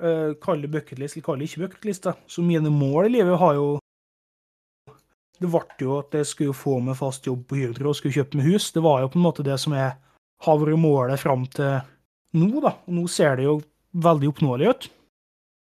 [0.01, 3.79] uh, kaller bucketlist eller kaller ikke bucketlist, så mine mål i livet har jo
[5.39, 8.35] Det ble jo at jeg skulle få meg fast jobb på Hydro og skulle kjøpe
[8.35, 8.71] meg hus.
[8.71, 9.91] Det var jo på en måte det som jeg
[10.41, 11.81] har vært målet fram til
[12.33, 12.69] nå, da.
[12.87, 13.61] Og nå ser det jo
[13.95, 14.89] veldig oppnåelig ut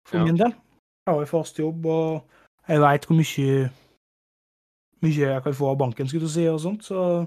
[0.06, 0.24] for Ja.
[0.24, 0.50] min del.
[0.50, 2.22] Jeg har jo fast jobb, og
[2.68, 3.70] jeg veit hvor mye
[5.04, 7.26] mye jeg kan få av banken, skulle du si, og sånt, så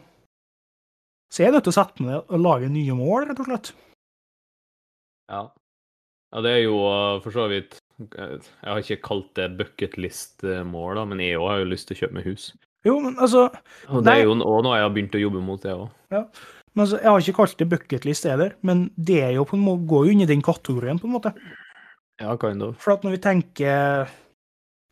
[1.27, 3.49] Så jeg er nødt til å sette meg ned og lage nye mål, rett og
[3.49, 3.73] slett.
[5.27, 5.41] Ja.
[6.31, 11.03] ja, det er jo uh, for så vidt Jeg har ikke kalt det bucketlist-mål, da,
[11.09, 12.45] men jeg òg har jo lyst til å kjøpe meg hus.
[12.87, 13.49] Jo, men altså,
[13.89, 15.89] Og det er jo noe jeg har begynt å jobbe mot, det òg.
[16.13, 19.65] men altså Jeg har ikke kalt det bucketlist heller, men det er jo på en
[19.65, 21.33] måte, går jo inn i den kategorien, på en måte.
[22.21, 22.77] Ja, kind of.
[22.81, 24.07] For at når vi tenker,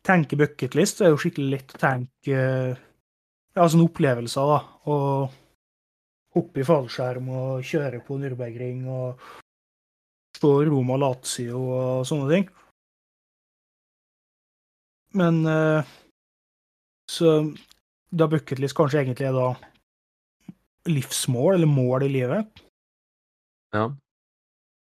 [0.06, 4.60] tenker bucketlist, så er det jo skikkelig lett å tenke ja, sånne opplevelser, da.
[4.92, 5.36] Og
[6.36, 9.22] hoppe i fallskjerm og kjøre på Nürburgring og
[10.36, 12.48] stå Roma Lazio og sånne ting.
[15.16, 15.94] Men eh,
[17.08, 17.38] så
[18.12, 19.48] da bucketlist kanskje egentlig er da
[20.86, 22.60] livsmål, eller mål i livet.
[23.74, 23.88] Ja.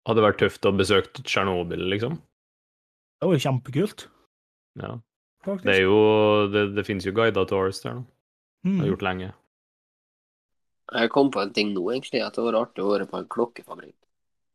[0.07, 2.19] Hadde det vært tøft å besøke Tsjernobyl, liksom.
[3.17, 4.07] Det var jo kjempekult,
[4.77, 4.99] Ja.
[5.47, 5.65] Faktisk.
[5.69, 5.97] Det er jo
[6.53, 8.05] Det, det finnes jo guider tours der nå.
[8.63, 8.79] Det Mm.
[8.81, 9.33] har gjort lenge.
[10.93, 13.27] Jeg kom på en ting nå, egentlig, at det var artig å være på en
[13.27, 13.95] klokkefabrikk.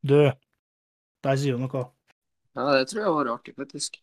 [0.05, 0.33] Du,
[1.23, 1.83] der sier du noe.
[2.57, 3.99] Ja, det tror jeg var artig, faktisk.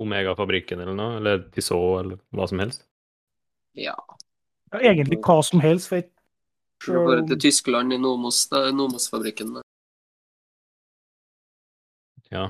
[0.00, 2.86] Omega-fabrikken eller noe, eller Tissot, eller hva som helst.
[3.76, 3.94] Ja.
[4.72, 6.10] Ja, egentlig hva som helst, for jeg
[6.82, 8.76] Så bare til Tyskland, i Nomos-fabrikken.
[8.78, 9.54] Nomos-fabrikken.
[9.54, 9.62] da.
[12.32, 12.48] Ja.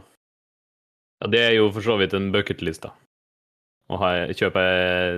[1.20, 1.30] Ja.
[1.30, 2.94] Det er jo for så vidt en bucketlist, da.
[3.90, 3.98] Å
[4.37, 4.62] kjøpe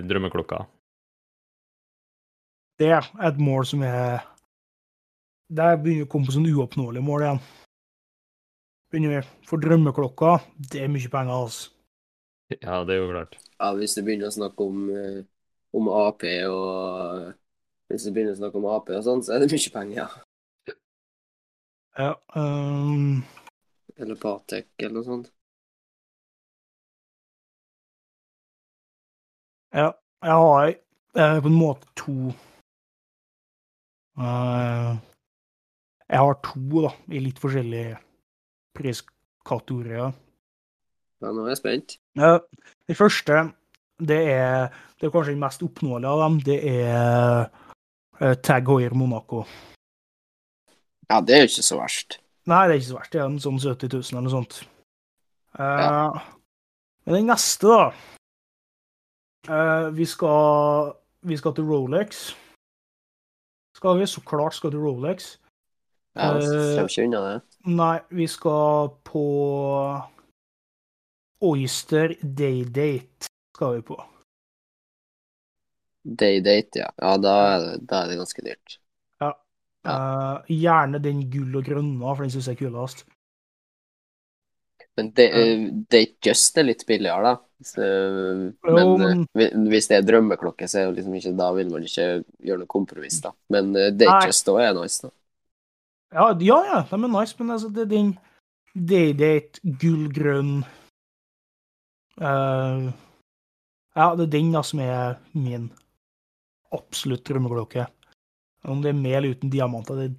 [0.08, 0.64] drømmeklokka.
[2.80, 4.22] det er et mål som er
[5.52, 7.40] Det begynner å komme på sånn uoppnåelige mål igjen.
[8.88, 10.38] Begynner vi For drømmeklokka,
[10.72, 11.70] det er mye penger, altså.
[12.60, 13.36] Ja, det er jo klart.
[13.60, 15.22] Ja, hvis du begynner å snakke om, eh,
[15.72, 17.32] om Ap og
[17.92, 20.74] Hvis du begynner å snakke om Ap og sånn, så er det mye penger, ja.
[22.00, 23.20] Ja, um...
[24.00, 25.32] Eller Patek, eller noe sånt.
[29.72, 29.88] Ja,
[30.22, 32.14] jeg har eh, på en måte to
[34.18, 34.90] eh,
[36.12, 37.96] Jeg har to, da, i litt forskjellige
[38.76, 40.12] priskategorier.
[41.22, 41.96] Ja, nå er jeg spent.
[42.18, 42.38] Ja,
[42.88, 43.42] det første,
[44.02, 47.46] det er, det er kanskje den mest oppnåelige av dem, det er
[48.20, 49.44] eh, Tag Hoier Monaco.
[51.08, 52.18] Ja, det er jo ikke så verst.
[52.48, 53.12] Nei, det er ikke så verst.
[53.12, 54.62] Det er en sånn 70 000 eller noe sånt.
[55.60, 56.22] Eh,
[57.06, 57.92] Men den neste, da
[59.96, 60.92] vi, skal,
[61.26, 62.32] vi skal til Rolex.
[63.76, 64.06] Skal vi?
[64.06, 65.36] Så klart skal til Rolex.
[66.14, 67.36] Ja, Eh, Kommer ikke unna det.
[67.72, 69.22] Nei, vi skal på
[71.42, 73.96] Oyster Daydate Skal vi på.
[76.02, 76.90] Day-date, ja.
[76.98, 78.76] Ja, da er, det, da er det ganske dyrt.
[79.22, 79.30] Ja.
[79.86, 83.04] Eh, gjerne den gull og grønne, for den syns jeg er kulest.
[84.98, 87.36] Men det, uh, Date Just er litt billigere, da.
[87.66, 87.86] Så,
[88.66, 92.06] men eh, hvis det er drømmeklokke, så er det liksom ikke, da vil man ikke
[92.42, 93.32] gjøre noe kompromiss, da.
[93.52, 94.30] Men eh, Date Nei.
[94.30, 95.12] Just òg er nice, da.
[96.12, 98.12] Ja, ja, ja, de er nice, men altså, det er den
[98.72, 100.62] Daydate, gullgrønn
[102.20, 102.84] eh,
[103.92, 105.70] Ja, det er den da som er min
[106.72, 107.84] absolutt drømmeklokke.
[108.64, 110.14] Om det er med eller uten diamanter, det,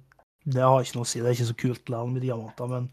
[0.46, 1.22] det har ikke noe å si.
[1.22, 2.86] Det er ikke så kult med diamanter, men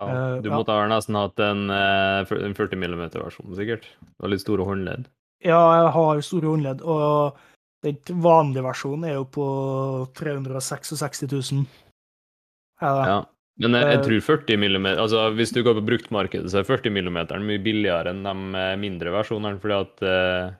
[0.00, 0.36] Ja.
[0.36, 0.56] du Du ja.
[0.56, 3.86] måtte ha nesten hatt en, eh, en 40 mm-versjon, sikkert.
[4.20, 5.06] Og litt store håndledd.
[5.44, 7.36] ja, jeg har store håndledd, og
[7.84, 9.46] den vanlige versjonen er jo på
[10.16, 11.66] 366 000.
[12.82, 13.06] Er?
[13.08, 13.18] Ja.
[13.58, 16.64] Men jeg, jeg Eh, tror 40 mm Altså, hvis du går på bruktmarkedet, så er
[16.68, 20.50] 40 mm mye billigere enn de eh, mindre versjonene, fordi at eh,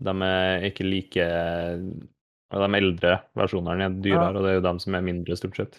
[0.00, 4.38] de er ikke like ja, De eldre versjonene er dyrere, Ja.
[4.38, 5.76] og det er jo de som er mindre, stort sett.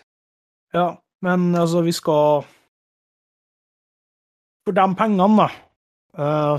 [0.73, 2.45] Ja, men altså, vi skal
[4.65, 5.47] For de pengene, da,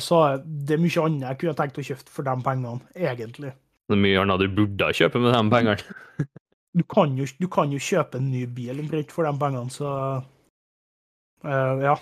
[0.02, 3.52] så det er det mye annet jeg kunne tenkt å kjøpe for de pengene, egentlig.
[3.86, 6.28] Det er mye annet du burde kjøpe med de pengene.
[6.76, 9.90] Du kan jo, du kan jo kjøpe en ny bil omtrent for de pengene, så
[10.20, 11.96] uh, Ja.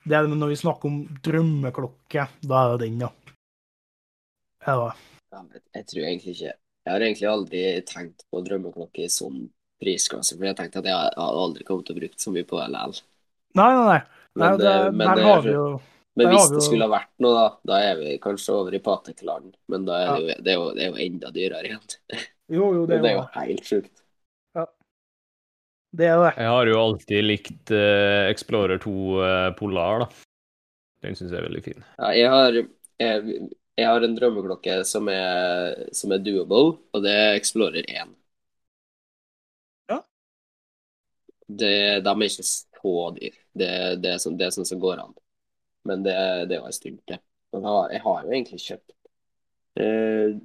[0.00, 3.10] Det er det, men når vi snakker om drømmeklokke, da er det den, ja.
[4.64, 4.88] Ja,
[5.76, 9.44] jeg tror egentlig ikke Jeg har egentlig aldri tenkt på drømmeklokke i sånn
[9.80, 12.56] prisklasse, for jeg tenkte at jeg har aldri kommet til å bruke så mye på
[12.58, 13.04] det likevel.
[13.60, 14.00] Nei, nei, nei.
[14.38, 15.64] Nei Men, det, eh, men, det- har vi jo
[16.18, 18.74] men hvis har vi det skulle ha vært noe, da, da er vi kanskje over
[18.74, 19.54] i Patek-land.
[19.72, 21.86] Men da er det, jo, det, er jo, det er jo enda dyrere igjen.
[22.50, 23.92] Jo, jo, det Det er er jo helt sjukt.
[24.54, 26.06] det.
[26.06, 26.32] Er det.
[26.36, 30.08] Jeg har jo alltid likt uh, Explorer 2 uh, Polar, da.
[31.06, 31.84] Den syns jeg er veldig fin.
[31.98, 32.58] Ja, jeg har,
[33.00, 33.36] jeg,
[33.80, 38.10] jeg har en drømmeklokke som er, som er doable, og det er Explorer 1.
[39.94, 40.00] Ja.
[41.46, 41.72] Det,
[42.04, 43.38] de er ikke så dyr.
[43.52, 43.70] Det,
[44.02, 45.14] det, er sånn, det er sånn som går an.
[45.88, 46.14] Men det,
[46.48, 47.18] det er jo en stund til.
[47.50, 48.92] Jeg har, jeg har jo egentlig kjøpt
[49.82, 50.36] eh,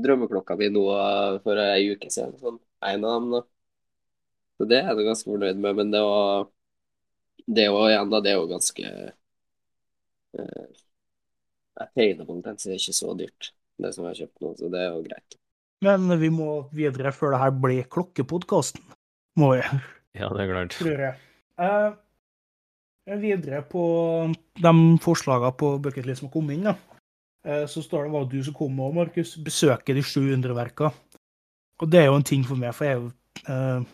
[0.00, 2.34] drømmeklokka mi nå eh, for ei uke siden.
[2.40, 2.58] Sånn,
[2.90, 3.42] en av dem, da.
[4.58, 5.78] Så det er jeg ganske fornøyd med.
[5.78, 6.48] Men det var
[7.46, 8.20] Det er jo igjen, da.
[8.24, 8.90] Det er jo ganske
[10.38, 10.66] eh,
[11.80, 14.52] attainable, den, så det er ikke så dyrt, det som jeg har kjøpt nå.
[14.58, 15.38] Så det er jo greit.
[15.86, 18.82] Men vi må videre før det her blir klokkepodkasten.
[19.40, 19.64] Må vi,
[20.18, 20.76] Ja, det er klart.
[20.76, 21.14] tror jeg.
[21.62, 21.90] Eh,
[23.06, 23.82] videre på
[24.60, 26.74] de forslagene på bucketlist som har kommet inn, da.
[27.44, 29.36] eh, så står det hva du som kom nå, Markus.
[29.36, 30.92] Besøke de sju underverka.
[31.80, 33.10] Og det er jo en ting for meg, for jeg er jo
[33.48, 33.84] eh,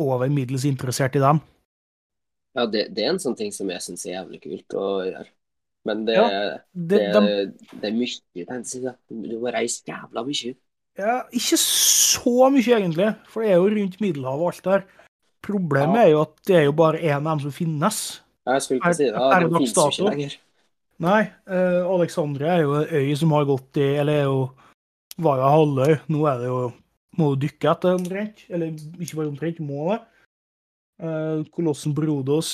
[0.00, 1.40] over middels interessert i dem.
[2.56, 5.26] Ja, det, det er en sånn ting som jeg syns er jævlig kult å gjøre.
[5.84, 6.26] Men det, Ja,
[6.72, 8.80] det, Det, de, det er mye fancy.
[9.10, 10.54] Du må reise jævla mye.
[10.96, 14.84] ja, ikke så mye, egentlig, for det er jo rundt Middelhavet og alt der.
[15.44, 16.04] Problemet Ja.
[16.06, 17.98] er jo at det er jo bare én av dem som finnes.
[18.44, 19.14] Jeg skulle ikke si det.
[19.14, 20.40] Ja, det finnes jo ikke lenger.
[21.04, 24.44] Nei, Uh, Alexandria er jo en øy som har gått i Eller er jo
[25.18, 25.96] var jo halvøy.
[26.10, 26.60] Nå er det jo
[27.18, 28.44] Må du dykke etter omtrent.
[28.50, 30.00] Eller ikke bare omtrent, må det.
[31.02, 32.50] Uh, Kolossen Brodos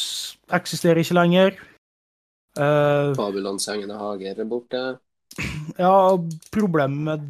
[0.52, 1.54] eksisterer ikke lenger.
[2.58, 4.82] Uh, Babylons hengende hager er borte.
[5.78, 5.92] ja,
[6.52, 7.26] problemet med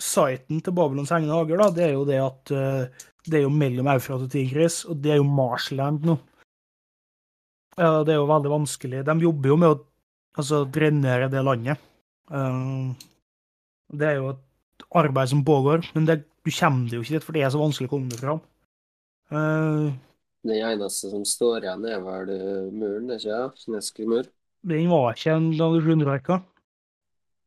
[0.00, 3.52] siten til Babylons hengende hager, da, det er jo det at uh, det er jo
[3.52, 6.16] mellom Eufrat og Tigris, og det er jo Marshland nå.
[7.80, 9.04] Ja, det er jo veldig vanskelig.
[9.08, 9.78] De jobber jo med å
[10.36, 11.80] altså, drenere det landet.
[12.30, 13.06] Eh,
[13.96, 17.26] det er jo et arbeid som pågår, men det, du kommer deg jo ikke dit,
[17.26, 18.42] for det er så vanskelig å komme deg fram.
[19.30, 19.86] Eh,
[20.46, 23.64] Den eneste som står igjen, er vel eh, muren, ikke det?
[23.64, 24.28] Kinesisk mur.
[24.70, 26.40] den var ikke en av de 700 verka.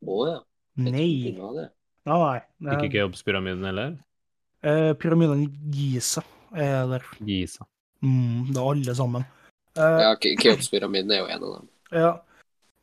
[0.03, 0.39] Å ja.
[0.81, 0.91] Nei.
[0.93, 1.35] Nei.
[1.37, 1.67] det det.
[2.09, 2.73] Nei, nei.
[2.79, 3.93] Ikke Keopspyramiden Keops-pyramiden heller?
[4.63, 6.23] Eh, pyramiden Giza
[6.55, 7.05] er der.
[7.23, 7.67] Giza.
[8.03, 9.25] Mm, det er alle sammen.
[9.77, 11.69] Eh, Ja, Keopspyramiden er jo en av dem.
[11.91, 12.11] ja.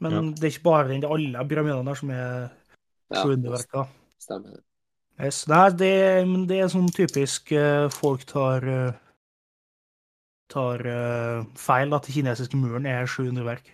[0.00, 0.20] Men Ja.
[0.32, 2.50] det er ikke bare den, det er alle pyramidene der som er
[3.10, 3.88] Ja, 700-verka.
[4.18, 4.62] stemmer det.
[5.20, 5.46] Yes.
[5.48, 8.92] Nei, det, men det er sånn typisk eh, folk tar eh,
[10.50, 13.68] tar uh, feil at den kinesiske muren er 700 verk.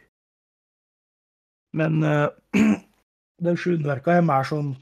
[1.73, 2.29] Men uh,
[3.47, 4.75] den 700 verka er mer sånn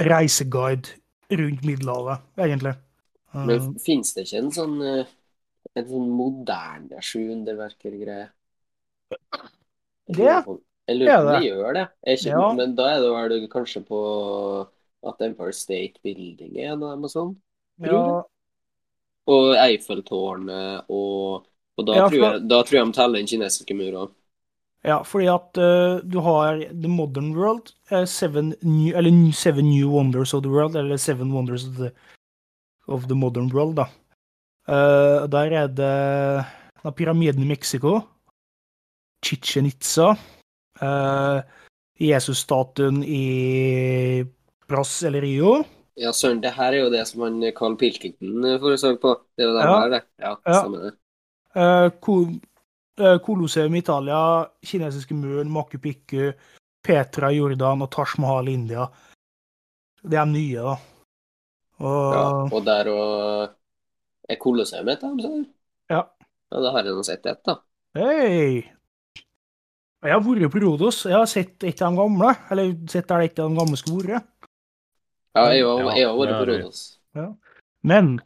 [0.00, 0.98] reiseguide
[1.32, 2.74] rundt Middelhavet, egentlig.
[3.32, 5.06] Uh, Men finnes det ikke en sånn eh,
[5.76, 8.28] en sånn moderne sjuunderverker-greie?
[10.06, 11.86] Det Jeg lurer på om de gjør det.
[12.06, 12.52] Ikke, Ja.
[12.54, 14.00] Men da er det vel kanskje på
[15.06, 17.36] at Empire State Building er en av dem og sånn?
[17.82, 18.22] ja,
[19.26, 23.74] Og Eiffeltårnet og Og da, Ja, tror jeg, da tror jeg de teller den kinesiske
[23.76, 24.06] mura.
[24.82, 29.90] ja, fordi at uh, du har The Modern World, uh, seven, new, eller Seven New
[29.90, 31.92] Wonders of the World, eller Seven Wonders of the,
[32.88, 33.90] of the Modern World, da.
[34.68, 38.00] Eh, der er det pyramiden i Mexico,
[39.24, 40.12] Chichen Itza,
[40.82, 41.40] uh,
[41.98, 44.24] Jesus-statuen i
[44.68, 45.64] Brass eller Rio.
[45.96, 49.14] Ja, søren, det her er jo det som han Carl Pilkington eh, foreså på.
[49.36, 49.80] Det er jo det Ja.
[49.80, 50.02] her, det.
[50.18, 50.60] Ja, Ja.
[50.60, 50.92] stemmer det.
[51.56, 52.26] Uh, Kol
[53.00, 56.32] eh, Colosseum i Italia, kinesiske muren, Machu Picchu,
[56.84, 58.86] Petra i Jordan og Taj Mahal i India.
[60.02, 60.76] Det er nye, da.
[61.78, 63.55] Og Ja, og der og
[64.28, 65.44] Er Colosseum et av dem?
[65.90, 66.02] Ja.
[66.50, 67.60] Ja, da har jeg nå sett ett, da.
[67.98, 68.66] Hei!
[70.06, 71.04] Jeg har vært på Rodos.
[71.08, 72.32] Jeg har sett et av de gamle.
[72.52, 74.28] Eller sett der et av de gamle skulle vært.
[75.36, 76.82] Ja, jeg har Ja, vært på Rodos.
[77.16, 77.30] Ja.
[77.86, 78.16] Men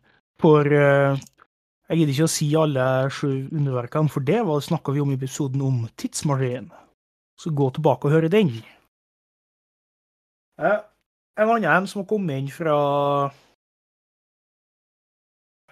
[0.40, 1.20] for uh,
[1.90, 5.62] Jeg gidder ikke å si alle sju underverkene, for det snakka vi om i episoden
[5.66, 6.70] om tidsmaskinen.
[7.40, 8.52] Så gå tilbake og høre den.
[10.60, 10.84] Uh,
[11.40, 12.76] en annen en som har kommet inn fra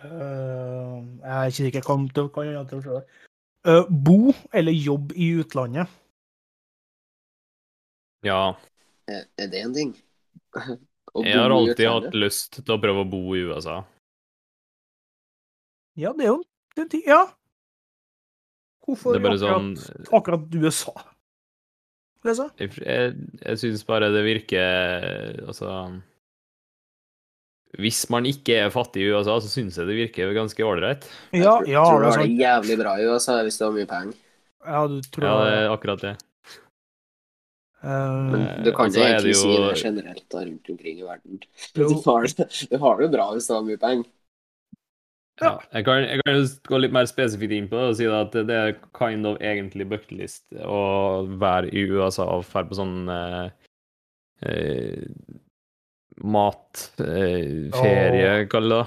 [0.04, 1.86] eh, Jeg er ikke sikker.
[1.86, 3.04] Kan, kan, kan, det.
[3.66, 5.88] Eh, bo eller jobb i utlandet.
[8.26, 8.54] Ja.
[9.08, 9.96] Er er det en ting?
[11.24, 13.80] Jeg har alltid hatt lyst til å prøve å bo i USA.
[15.98, 16.42] Ja, det er jo
[16.78, 17.02] en ting.
[17.08, 17.24] Ja.
[18.84, 20.94] Hvorfor Det er bare akkurat, sånn akkurat USA?
[22.26, 22.46] Lese?
[22.58, 25.70] Jeg, jeg, jeg syns bare det virker Altså
[27.76, 31.04] Hvis man ikke er fattig i USA, så syns jeg det virker ganske ålreit.
[31.32, 33.74] Jeg Ja, tror, ja, tror du det er jævlig bra i USA hvis du har
[33.76, 34.16] mye penger.
[34.64, 36.16] Ja, du tror Ja, det er akkurat det.
[37.82, 41.02] Men Eh, du kan altså, så egentlig det si det generelt da, rundt omkring i
[41.06, 41.42] verden.
[41.74, 44.08] Du har, det, du har det bra hvis du har mye penger.
[45.38, 45.52] Ja.
[45.72, 48.32] Jeg, kan, jeg kan jo gå litt mer spesifikt inn på det og si at
[48.48, 50.80] det er kind of egentlig bucketlist å
[51.38, 53.44] være i USA og dra på sånn eh,
[54.42, 55.06] eh,
[56.24, 58.86] matferie, eh, kall det det.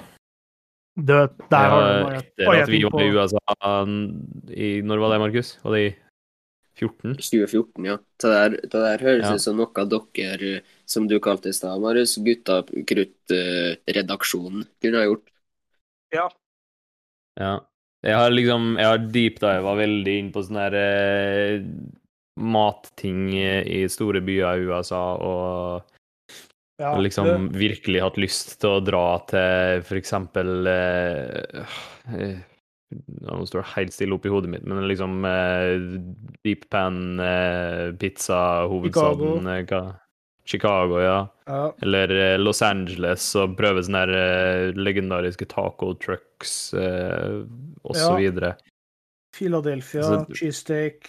[1.07, 1.19] det,
[1.51, 3.39] der har du Ja, Etter at vi var i USA
[4.51, 5.49] i Når var det, Markus?
[5.63, 5.89] Var det i
[6.82, 7.15] 14?
[7.15, 7.97] 2014, ja.
[8.21, 9.34] Det der, det der høres Ja.
[9.36, 15.27] ut som noe dere, som du kalte i stad, Marius, gutta krutt-redaksjonen kunne ha gjort.
[16.13, 16.29] Ja.
[18.03, 21.61] Jeg har liksom Jeg har deepdiva veldig inn på sånne her eh,
[22.41, 25.82] matting i store byer i USA, og
[26.82, 31.75] ja, har liksom virkelig hatt lyst til å dra til eksempel eh,
[32.17, 32.39] eh,
[33.23, 35.77] Nå står det helt stille oppi hodet mitt, men liksom eh,
[36.43, 39.69] deep pan eh, pizza, hovedstaden Chicago.
[39.69, 39.95] hva-
[40.51, 41.19] Chicago, ja.
[41.47, 41.61] Ja.
[41.86, 47.45] Eller eh, Los Angeles og prøve sånne her, eh, legendariske taco trucks eh,
[47.86, 48.17] og så Ja.
[48.19, 48.51] videre.
[49.38, 51.07] Philadelphia, cheesesteak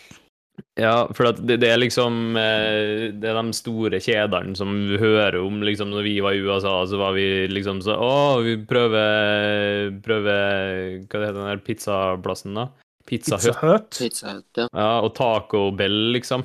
[0.76, 5.38] Ja, for det, det er liksom eh, Det er de store kjedene som vi hører
[5.40, 5.60] om.
[5.64, 8.12] liksom Når vi var i USA, så var vi liksom så Å,
[8.44, 12.68] vi prøver prøver Hva det heter den der pizzaplassen, da?
[13.08, 13.90] Pizza Pizza Hut.
[13.98, 14.68] Pizza Hut, ja.
[14.68, 16.44] Ja, og Taco Bell, liksom.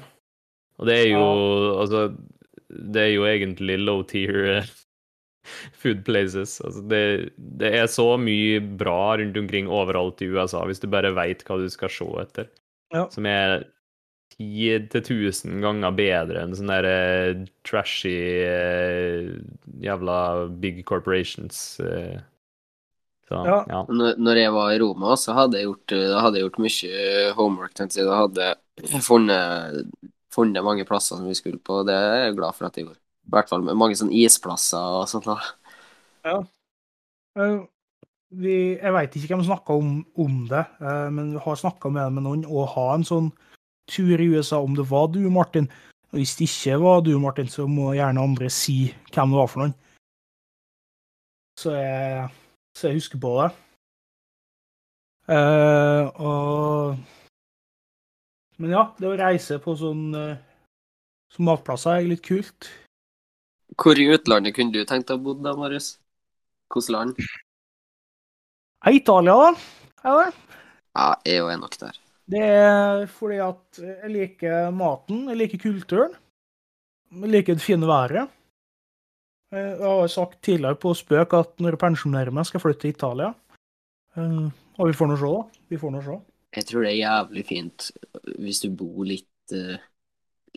[0.80, 1.24] Og det er jo
[1.78, 2.08] Altså,
[2.68, 4.74] det er jo egentlig low tier eh,
[5.82, 6.58] food places.
[6.66, 7.04] Altså, det,
[7.38, 11.60] det er så mye bra rundt omkring overalt i USA, hvis du bare veit hva
[11.62, 12.52] du skal se etter.
[12.96, 13.08] Ja.
[13.12, 13.62] Som er
[14.38, 18.16] 10 til 1000 ganger bedre enn sånne der, uh, trashy
[18.46, 19.32] uh,
[19.82, 20.18] jævla
[20.62, 21.80] big corporations.
[21.82, 22.20] Uh.
[23.28, 23.58] Så, Ja.
[23.68, 23.82] ja.
[23.92, 27.32] Når, når jeg var i Roma, så hadde jeg gjort, da hadde jeg gjort mye
[27.36, 27.74] homework.
[27.76, 28.08] tenkte jeg.
[28.08, 29.82] Da hadde jeg funnet,
[30.32, 32.88] funnet mange plasser som vi skulle på, og det er jeg glad for at jeg
[32.88, 33.02] gjorde.
[33.28, 35.28] I hvert fall med mange sånne isplasser og sånt.
[35.28, 35.36] da.
[36.24, 36.38] Ja.
[38.32, 40.64] Vi, jeg veit ikke hvem som snakka om, om det,
[41.12, 43.30] men vi har snakka med, med noen og ha en sånn
[43.90, 45.70] tur i USA om det var du, Martin.
[46.12, 49.52] Og hvis det ikke var du, Martin, så må gjerne andre si hvem det var
[49.52, 49.76] for noen.
[51.58, 52.28] Så jeg,
[52.78, 53.50] så jeg husker på det.
[55.28, 56.98] Uh, og
[58.58, 60.38] Men ja, det å reise på sånn uh,
[61.34, 62.70] som matplasser er litt kult.
[63.78, 65.98] Hvor i utlandet kunne du tenkt deg å bo da, Marius?
[66.72, 67.20] Hvilket land?
[68.88, 69.50] Italia, da.
[70.08, 70.58] Er det?
[70.98, 72.00] Ja, jeg er nok der.
[72.28, 76.16] Det er fordi at jeg liker maten, jeg liker kulturen.
[77.22, 78.28] Jeg liker det fine været.
[79.56, 82.96] Jeg har sagt tidligere på spøk at når jeg pensjonerer meg, skal jeg flytte til
[82.98, 83.30] Italia.
[84.18, 85.62] Eh, Og vi får nå se, da.
[85.72, 86.18] Vi får nå se.
[86.58, 87.88] Jeg tror det er jævlig fint
[88.44, 89.80] hvis du bor litt, eh,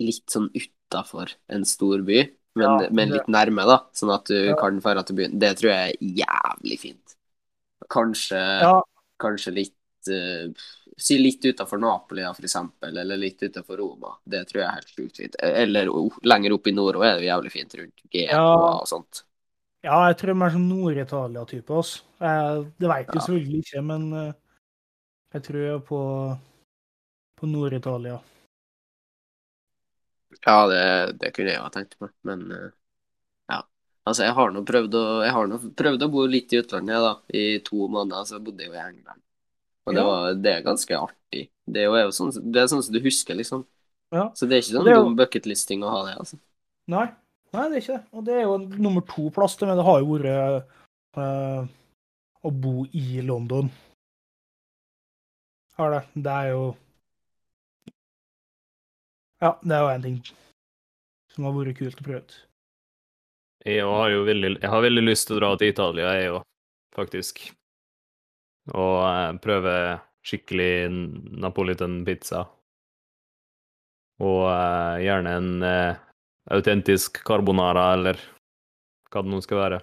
[0.01, 2.19] litt sånn utafor en stor by,
[2.59, 4.57] men, Ja, men litt nærme, da, sånn at du Ja.
[4.57, 5.39] kan dra til byen.
[5.39, 7.17] Det tror jeg er jævlig fint.
[7.89, 8.83] Kanskje, Ja.
[9.21, 9.75] kanskje litt
[10.09, 10.49] eh,
[11.01, 14.13] Si litt utafor Napoli, for eksempel, eller litt utafor Roma.
[14.25, 15.37] Det tror jeg er helt sjukt fint.
[15.43, 18.81] Eller oh, lenger opp i nord òg er det jo jævlig fint, rundt Genua Ja.
[18.83, 19.23] og sånt.
[19.83, 21.73] Ja, jeg tror er mer sånn Nord-Italia-type.
[21.73, 22.03] Altså.
[22.21, 23.21] Det vet jeg Ja.
[23.25, 24.33] selvfølgelig ikke, men eh,
[25.33, 26.01] jeg tror jeg er på,
[27.41, 28.19] på Nord-Italia.
[30.45, 30.83] Ja, det,
[31.21, 32.69] det kunne jeg ha tenkt meg, men eh,
[33.51, 33.63] ja.
[34.05, 34.95] Altså, jeg har nå prøvd
[35.81, 37.15] prøvd å bo litt i utlandet, da.
[37.33, 39.23] I to måneder så bodde jeg jo i England.
[39.87, 40.07] Og det, Ja.
[40.07, 41.49] var, det er ganske artig.
[41.67, 43.65] Det er jo er jo sånn, det er sånn som du husker, liksom.
[44.13, 44.29] Ja.
[44.35, 46.39] Så det er ikke sånn Det er jo- dum bucketlisting å ha det, altså.
[46.89, 47.07] Nei.
[47.53, 48.05] Nei, det er ikke det.
[48.13, 49.77] Og det er jo nummer to-plass til meg.
[49.77, 50.65] Det har jo vært
[51.17, 51.69] eh,
[52.45, 53.71] å bo i London.
[55.77, 56.05] Har det.
[56.23, 56.77] Det er jo
[59.41, 60.23] Ja, det er jo en ting
[61.35, 62.35] som har vært kult å prøve ut.
[63.65, 66.43] Jeg har jo veldig, jeg har veldig lyst til å dra til Italia, jeg òg,
[66.97, 67.41] faktisk.
[68.69, 69.75] Og eh, prøve
[70.27, 70.91] skikkelig
[71.41, 72.45] napolitan-pizza.
[74.21, 76.03] Og eh, gjerne en eh,
[76.53, 78.21] autentisk carbonara, eller
[79.11, 79.81] hva det nå skal være.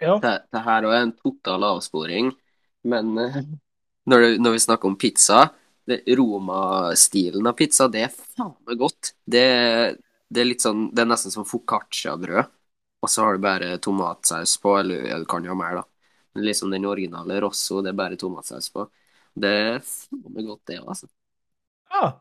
[0.00, 0.16] Ja.
[0.22, 2.32] Det, det her er en total avsporing,
[2.84, 5.44] men når, det, når vi snakker om pizza
[5.86, 9.12] det Roma-stilen av pizza, det er faen meg godt.
[9.24, 9.44] Det,
[10.32, 12.52] det er litt sånn Det er nesten som foccaccia-brød,
[13.04, 15.93] og så har du bare tomatsaus på, eller du kan jo ha mer, da.
[16.34, 18.88] Liksom den originale Rosso, det er bare tomatsaus på.
[19.34, 21.08] Det er faen godt, det òg, altså.
[21.94, 22.12] ja.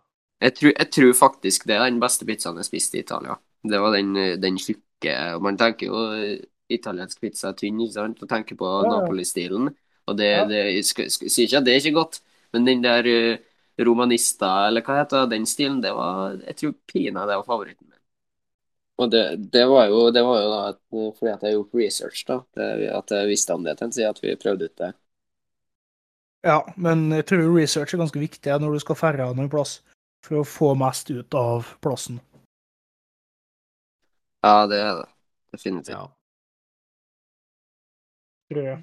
[0.43, 3.37] Jeg tror, jeg tror faktisk det er den beste pizzaen jeg spiste i Italia.
[3.63, 4.09] Det var den,
[4.43, 6.41] den tjukke Man tenker jo eh,
[6.73, 8.21] italiensk pizza er tynn, ikke sant?
[8.23, 8.89] Og tenker på Ja.
[8.91, 9.69] Napoli-stilen.
[10.07, 10.45] Og det, Ja.
[10.45, 12.19] det jeg skal, skal, sier ikke at det er ikke godt,
[12.53, 13.37] men den der eh,
[13.79, 17.92] romanista, eller hva heter den stilen, det var Jeg tror pinadø det var favoritten.
[19.03, 21.79] Og det, det var jo, det var jo da at, fordi at jeg har gjort
[21.79, 22.37] research, da.
[22.55, 24.91] Det, at jeg visste om det til en side, at vi prøvde ut det.
[26.47, 26.59] ja.
[26.75, 29.81] Men jeg tror research er ganske viktig når du skal ferde noen plass,
[30.23, 32.21] for å få mest ut av plassen.
[34.43, 35.09] Ja, det er det.
[35.55, 35.95] Definitivt.
[35.95, 36.07] Ja.
[38.51, 38.81] Tror jeg.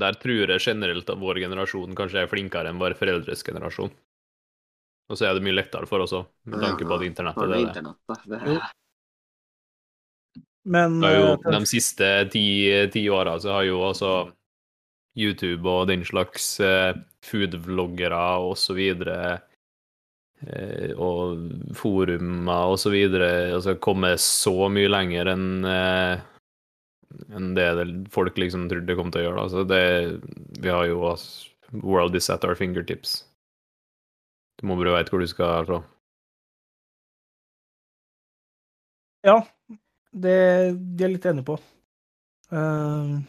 [0.00, 3.90] Der tror jeg generelt at vår generasjon kanskje er flinkere enn vår foreldres generasjon.
[5.10, 7.48] Og så er det mye lettere for oss òg, med tanke på at internettet.
[7.50, 7.64] Det er det.
[7.66, 8.14] internett, da.
[8.30, 8.60] Det.
[10.62, 12.44] Men jo, eh, de siste ti,
[12.92, 14.14] ti åra så har jo altså
[15.16, 16.92] YouTube og den slags eh,
[17.24, 19.16] food-vloggere og så videre
[20.44, 25.48] eh, og forumer og så videre altså kommet så mye lenger enn
[27.34, 27.70] enn det
[28.14, 29.46] folk liksom trodde det kom til å gjøre.
[29.46, 29.84] Altså det
[30.62, 31.16] Vi har jo
[31.82, 33.24] World is at our fingertips.
[34.58, 35.80] Du må bare vite hvor du skal fra.
[39.26, 39.36] Ja,
[40.10, 40.38] det,
[40.74, 41.56] de er jeg litt enig på.
[42.50, 43.20] Uh,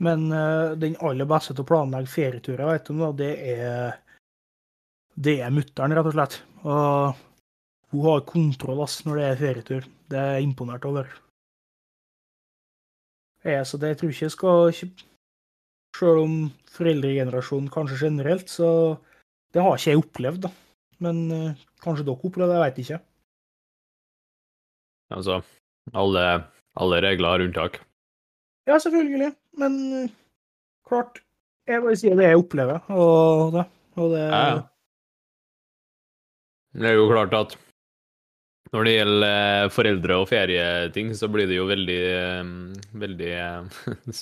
[0.00, 3.98] men uh, den aller beste til å planlegge ferieturer, vet du, det er
[5.20, 6.38] det er mutter'n, rett og slett.
[6.64, 7.18] Og
[7.90, 9.90] hun har kontroll ass, når det er ferietur.
[10.10, 11.10] Det er jeg imponert over.
[13.44, 14.74] Jeg, så det jeg tror ikke jeg skal
[15.96, 16.34] Sjøl om
[16.70, 19.00] foreldregenerasjonen kanskje generelt, så
[19.50, 20.50] Det har ikke jeg opplevd, da.
[21.02, 22.98] Men uh, kanskje dere opplevde det, jeg veit ikke.
[25.10, 25.40] Altså,
[25.96, 26.26] alle,
[26.78, 27.80] alle regler har unntak.
[28.68, 29.32] Ja, selvfølgelig.
[29.58, 30.10] Men eh,
[30.86, 31.22] klart
[31.68, 33.64] Jeg bare sier det jeg opplever, og det.
[33.98, 34.60] Og det Ja, ja.
[36.80, 37.56] Det er jo klart at
[38.70, 39.32] når det gjelder
[39.64, 42.52] eh, foreldre og ferieting, så blir det jo veldig eh,
[43.02, 43.32] Veldig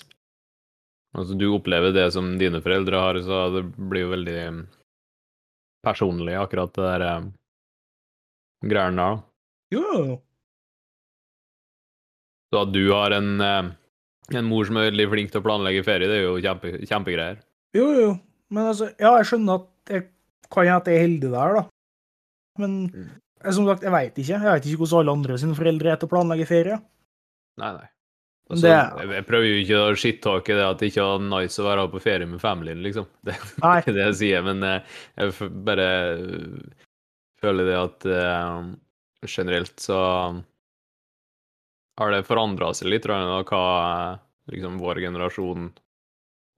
[1.19, 4.41] Altså, du opplever det som dine foreldre har, så det blir jo veldig
[5.85, 7.05] personlig, akkurat det der
[8.69, 9.23] greiene da.
[9.73, 10.19] Jo, jo.
[12.53, 13.71] Så at du har en, eh,
[14.39, 17.43] en mor som er veldig flink til å planlegge ferie, det er jo kjempe, kjempegreier.
[17.77, 18.11] Jo, jo.
[18.51, 20.07] Men altså, ja, jeg skjønner at jeg
[20.51, 21.63] kan hende at jeg er heldig der, da.
[22.59, 23.11] Men Mm.
[23.45, 24.41] eh, som sagt, jeg veit ikke.
[24.41, 26.81] Jeg veit ikke hvordan alle andre sine foreldre er til å planlegge ferie.
[27.59, 27.89] Nei, nei.
[28.51, 28.73] Altså, det-
[29.03, 31.91] jeg, jeg prøver jo ikke å shit-talke det at det ikke er nice å være
[31.93, 33.05] på ferie med familien, liksom.
[33.25, 34.81] Det er ikke det jeg sier, men eh,
[35.19, 35.89] jeg bare
[37.43, 38.09] føler det at
[39.29, 39.99] generelt så
[41.99, 44.19] har det forandra seg litt, tror jeg, da, hva eh,
[44.55, 45.71] liksom vår generasjon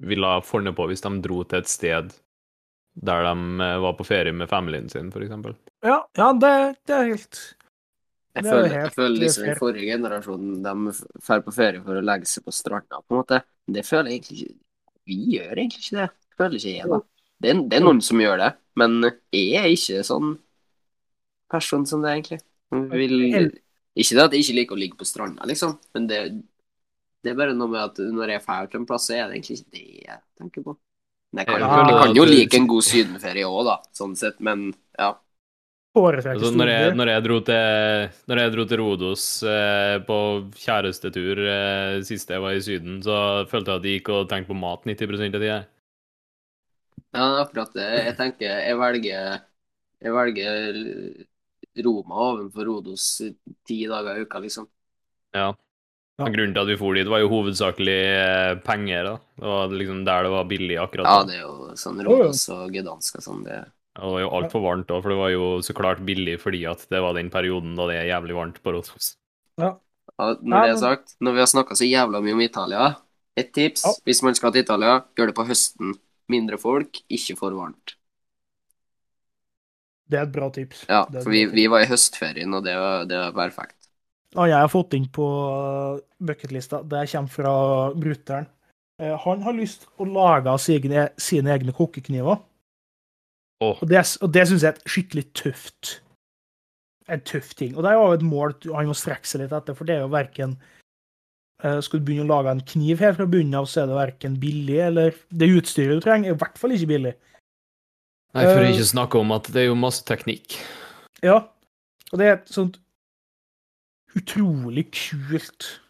[0.05, 2.12] ville ha funnet på hvis de dro til et sted
[3.01, 5.57] der de eh, var på ferie med familien sin, for eksempel.
[5.86, 6.53] Ja, ja det,
[6.88, 7.41] det er helt
[8.34, 12.01] Jeg Det er føler, jeg føler liksom den forrige generasjonen de drar på ferie for
[12.01, 13.41] å legge seg på stranda, på en måte.
[13.64, 14.59] Det føler jeg egentlig ikke
[15.11, 16.11] Vi gjør egentlig ikke det.
[16.36, 17.01] Føler ikke jeg, da.
[17.41, 19.01] Det er, det er noen som gjør det, men
[19.32, 20.34] jeg er ikke sånn
[21.51, 22.43] person som det, egentlig.
[22.70, 23.51] Jeg Vil,
[23.97, 26.20] ikke det at jeg ikke liker å ligge på stranda, liksom, men det,
[27.24, 29.41] det er bare noe med at når jeg drar til en plass, så er det
[29.41, 30.76] egentlig ikke det jeg tenker på.
[31.30, 34.38] Men jeg kan, Jeg jeg kan jo like en god sydenferie òg, da, sånn sett,
[34.43, 35.12] men ja.
[35.91, 40.18] Altså, når, jeg, når, jeg dro til, når jeg dro til Rodos eh, på
[40.55, 43.16] kjærestetur eh, sist jeg var i Syden, så
[43.51, 45.57] følte jeg at jeg gikk og tenkte på mat 90 av tida.
[47.11, 47.88] Ja, akkurat det.
[48.07, 49.41] Jeg tenker jeg velger
[49.99, 50.78] Jeg velger
[51.78, 53.04] Roma ovenfor Rodos
[53.66, 54.66] ti dager i uka, liksom.
[55.36, 55.52] Ja.
[56.20, 56.26] Ja.
[56.28, 59.04] Grunnen til at vi for dit, var jo hovedsakelig eh, penger.
[59.06, 59.12] da.
[59.40, 62.02] Det var liksom der det var billig akkurat Ja, det er jo sånn.
[62.04, 63.44] Rodos og Gdansk og sånn.
[63.46, 63.60] Det
[63.96, 66.60] Og det var jo altfor varmt òg, for det var jo så klart billig fordi
[66.68, 69.14] at det var den perioden da det er jævlig varmt på Rodos.
[69.60, 69.72] ja,
[70.18, 72.96] Når det er sagt, når vi har snakka så jævla mye om Italia
[73.38, 73.92] Et tips Ja.
[74.04, 75.94] hvis man skal til Italia, gjør det på høsten.
[76.28, 77.94] Mindre folk, ikke for varmt.
[80.11, 80.84] Det er et bra tips.
[80.90, 81.54] Ja, for vi, tips.
[81.54, 83.76] vi var i høstferien, og det var, det var perfekt.
[84.34, 86.84] Ja, jeg har fått inn på uh, bucketlista.
[86.86, 87.54] Det kommer fra
[87.98, 88.46] brutter'n.
[89.00, 92.38] Eh, Han har lyst til å lage sine, sine egne kokkekniver.
[93.61, 93.76] Oh.
[93.80, 95.98] Og det, og det syns jeg er et skikkelig tøft
[97.12, 97.74] En tøff ting.
[97.74, 100.04] Og det er jo et mål han må strekke seg litt etter, for det er
[100.06, 100.54] jo verken
[101.61, 103.98] eh, Skal du begynne å lage en kniv her fra bunnen av, så er det
[103.98, 107.12] verken billig eller Det utstyret du trenger, er i hvert fall ikke billig.
[108.35, 110.59] Nei, for Eh, ikke å snakke om at det er jo masse teknikk.
[111.22, 111.49] Ja.
[112.12, 112.78] Og det er et sånt
[114.18, 115.81] utrolig kult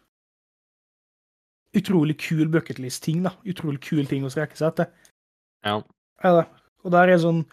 [1.71, 3.31] Utrolig kul bucketlist-ting, da.
[3.47, 4.89] Utrolig kul ting å strekke seg etter.
[5.63, 5.77] Ja.
[6.21, 6.49] Er.
[6.83, 7.45] Og der er sånn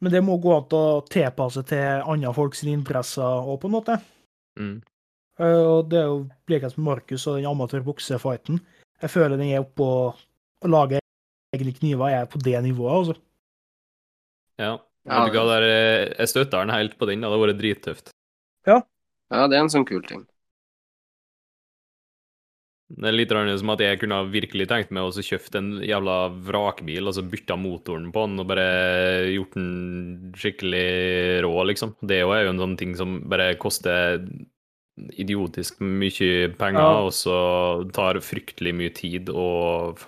[0.00, 3.96] Men det må gå an å tilpasse til andre folks interesser òg, på en måte.
[4.58, 4.76] Mm.
[5.40, 8.60] Eh, Og det er jo likhet med Markus og den amatørbuksefighten.
[9.02, 11.00] Jeg føler den er oppå å lage
[11.54, 13.16] egne kniver Jeg er på det nivået, altså.
[14.58, 14.78] Ja.
[15.08, 17.22] Ja, Vet du hva, der, eh, jeg støtter den helt på den.
[17.22, 18.10] Det hadde vært drittøft.
[18.68, 18.82] Ja,
[19.48, 20.26] det er en sånn kul ting.
[22.88, 25.66] Det er litt rart som at jeg kunne ha virkelig tenkt meg å kjøpe en
[25.84, 26.14] jævla
[26.46, 28.68] vrakbil, altså bytta motoren på den og bare
[29.28, 30.84] gjort den skikkelig
[31.44, 31.92] rå, liksom.
[32.00, 34.24] Det er jo en sånn ting som bare koster
[35.20, 37.04] idiotisk mye penger, Ja.
[37.04, 37.36] og så
[37.92, 40.00] tar fryktelig mye tid og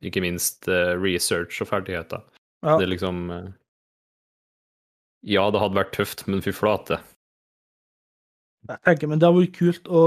[0.00, 2.22] ikke minst eh, research og ferdigheter.
[2.62, 2.78] Ja.
[2.78, 3.48] Det er liksom eh,
[5.26, 6.96] Ja, det hadde vært tøft, men fy flate.
[8.68, 10.02] Jeg tenker, men det hadde vært kult å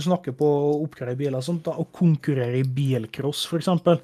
[0.00, 3.96] snakke på å oppgradere biler og sånt, da, og konkurrere i bilcross, for eksempel.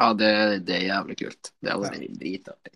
[0.00, 0.30] Ja, det,
[0.66, 1.42] det er jævlig kult.
[1.60, 2.74] Det hadde vært dritartig.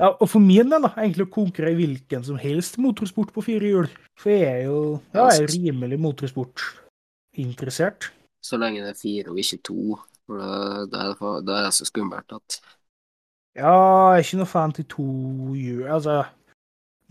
[0.00, 3.42] Ja, og for min del, da, egentlig å konkurrere i hvilken som helst motorsport på
[3.44, 3.88] fire hjul.
[4.18, 4.78] For jeg er jo
[5.12, 8.00] ja, jeg er rimelig motorsportinteressert.
[8.40, 9.80] Så lenge det er fire og ikke to,
[10.30, 10.46] da,
[10.88, 12.48] da, er det, for- da er det så skummelt at
[13.60, 13.72] Ja,
[14.14, 15.06] jeg er ikke noe fan til to
[15.52, 15.84] hjul.
[15.92, 16.22] Altså,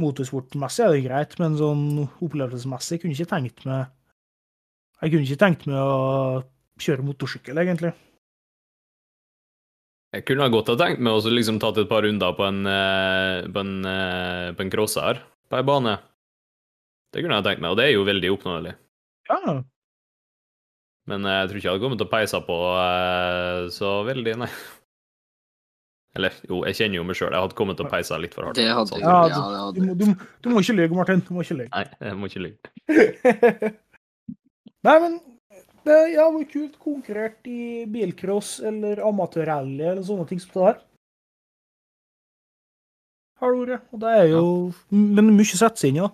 [0.02, 3.90] motorsportmessig er det greit, men sånn opplevelsesmessig kunne jeg ikke tenkt meg
[5.00, 6.42] Jeg kunne ikke tenkt meg å
[6.82, 7.94] kjøre motorsykkel, egentlig.
[10.10, 12.64] Jeg kunne ha godt ha tenkt meg å liksom tatt et par runder på en,
[12.66, 16.00] eh, på en, eh, på en crosser på ei bane.
[17.14, 18.74] Det kunne jeg tenkt meg, og det er jo veldig oppnåelig.
[19.30, 19.62] Ja,
[21.10, 22.58] Men eh, jeg tror ikke jeg hadde kommet til å peise på
[23.78, 24.52] så veldig, nei.
[26.18, 27.34] Eller jo, jeg kjenner jo meg sjøl.
[27.36, 28.58] Jeg hadde kommet å peise litt for hardt.
[28.58, 29.04] Det hadde Sånn.
[29.04, 29.06] du.
[29.06, 31.22] Ja, det du, hadde må, du, du må ikke lyve, Martin.
[31.26, 31.70] Du må ikke lyve.
[31.76, 33.74] Nei, jeg må ikke lyve.
[34.88, 35.20] Nei, men
[35.86, 40.80] det ja, var kult konkurrert i bilcross eller amatørrally eller sånne ting som det der.
[43.40, 43.80] Har du ordet.
[43.94, 44.42] Og det er jo
[44.92, 46.10] Men mye settes inn, ja.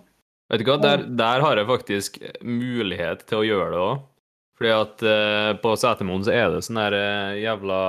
[0.52, 4.04] Vet du hva, der, der har jeg faktisk mulighet til å gjøre det òg.
[4.56, 7.80] Fordi at eh, på Setermoen så er det sånn der eh, jævla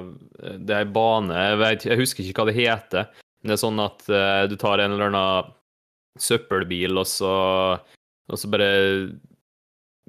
[0.00, 3.10] eh, Det er ei bane jeg, jeg husker ikke hva det heter.
[3.42, 5.54] Men det er sånn at eh, du tar en eller annen
[6.16, 7.32] søppelbil, og så,
[8.32, 8.68] og så bare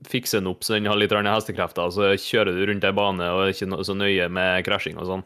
[0.08, 3.28] fikser den opp så den har litt hestekrefter, og så kjører du rundt ei bane
[3.34, 5.26] og er ikke så nøye med krasjing og sånn.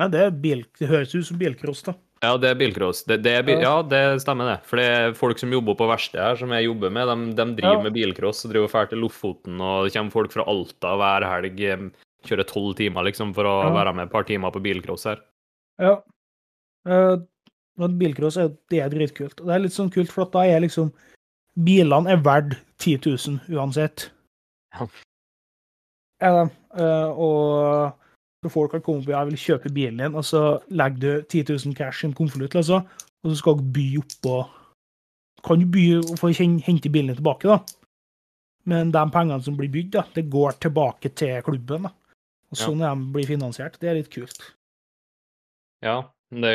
[0.00, 1.94] Nei, det, bil, det høres ut som bilcross, da.
[2.24, 3.02] Ja, det er bilcross.
[3.04, 4.56] Det, det er bil, ja, det stemmer det.
[4.64, 7.46] For det er folk som jobber på verkstedet her, som jeg jobber med, de, de
[7.60, 7.82] driver Ja.
[7.84, 11.60] med bilcross og driver fælt til Lofoten, og det kommer folk fra Alta hver helg,
[11.60, 11.84] eh,
[12.26, 13.72] kjører tolv timer liksom for å Ja.
[13.76, 15.20] være med et par timer på bilcross her.
[15.78, 15.98] Ja.
[16.88, 17.18] Uh,
[17.76, 19.36] bilcross er, det er dritkult.
[19.36, 20.92] Det er litt sånn kult, for at da er liksom
[21.56, 24.10] Bilene er verdt 10 000 uansett.
[24.74, 24.86] Ja.
[26.20, 26.50] Er de.
[26.76, 27.94] Uh, og
[28.46, 31.42] så folk har kommet på jeg vil kjøpe bilen din, og så legger du 10
[31.52, 32.80] 000 cash i en konvolutt, altså,
[33.22, 34.44] og så skal du by oppå
[35.46, 37.60] Kan du by og å hente bilen din tilbake, da.
[38.66, 41.86] Men de pengene som blir bygd, da, det går tilbake til klubben.
[41.86, 41.92] da.
[42.50, 42.90] Og sånn ja.
[42.90, 43.76] de blir finansiert.
[43.78, 44.40] Det er litt kult.
[45.86, 46.00] Ja,
[46.34, 46.54] det,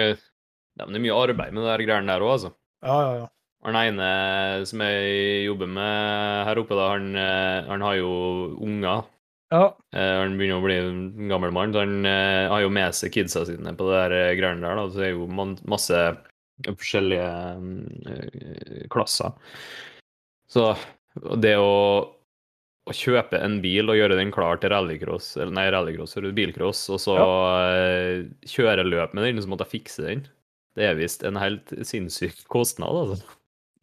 [0.76, 2.52] det er mye arbeid med de greiene der òg, altså.
[2.84, 3.30] Ja, ja, ja.
[3.62, 4.06] Han ene
[4.66, 8.12] som jeg jobber med her oppe, da, han, eh, han har jo
[8.58, 9.04] unger.
[9.52, 12.95] Ja, Eh, Han begynner å bli en gammel mann, så han eh, har jo med
[12.95, 14.80] seg kidsa sine på det der eh, greiene der.
[14.80, 15.28] da, Så det er jo
[15.68, 15.97] masse
[16.70, 17.28] forskjellige
[18.93, 19.34] klasser.
[20.52, 20.70] Så
[21.43, 21.74] det å,
[22.88, 26.86] å kjøpe en bil og gjøre den klar til rallycross, eller nei, rallycross, eller bilcross,
[26.93, 30.24] og så eh, kjøre løp med den, så måtte jeg fikse den,
[30.80, 33.18] det er visst en helt sinnssyk kostnad, altså.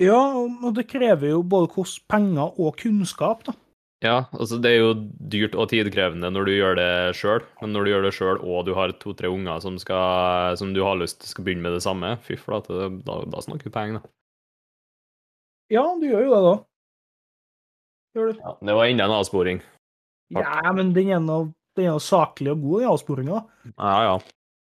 [0.01, 1.69] Ja, og det krever jo både
[2.09, 3.53] penger og kunnskap, da.
[4.05, 4.91] Ja, altså det er jo
[5.33, 8.69] dyrt og tidkrevende når du gjør det sjøl, men når du gjør det sjøl og
[8.69, 11.83] du har to-tre unger som, skal, som du har lyst til skal begynne med det
[11.83, 14.13] samme, fy flate, da, da snakker du penger, da.
[15.75, 16.55] Ja, du gjør jo det, da.
[18.15, 18.37] Gjør det.
[18.45, 19.63] Ja, det var enda en avsporing.
[20.37, 23.41] Ja, men er den er nå saklig og god, den avsporinga.
[23.75, 24.15] Ja, ja.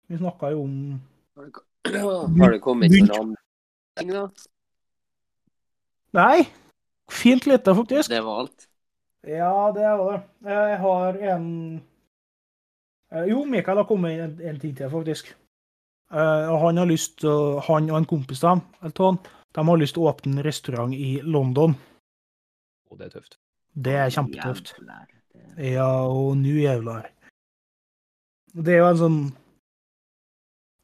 [0.08, 0.74] Vi snakka jo om
[1.36, 3.36] Har det kommet noen
[3.98, 4.24] ting, da?
[6.16, 6.48] Nei,
[7.12, 8.08] fint lite, faktisk.
[8.08, 8.67] Det var alt.
[9.26, 10.18] Ja, det er det.
[10.46, 11.46] Jeg har en
[13.12, 15.32] Eh, Jo, Mikael har kommet med en, en ting til, faktisk.
[16.12, 17.24] Eh, og han har lyst
[17.68, 19.18] Han og en kompis av ham,
[19.54, 21.74] de har lyst til å åpne en restaurant i London.
[22.90, 23.38] Og det er tøft.
[23.74, 24.74] Det er kjempetøft.
[25.58, 27.08] Ja, og nu jævlar.
[28.54, 29.18] Det er jo en sånn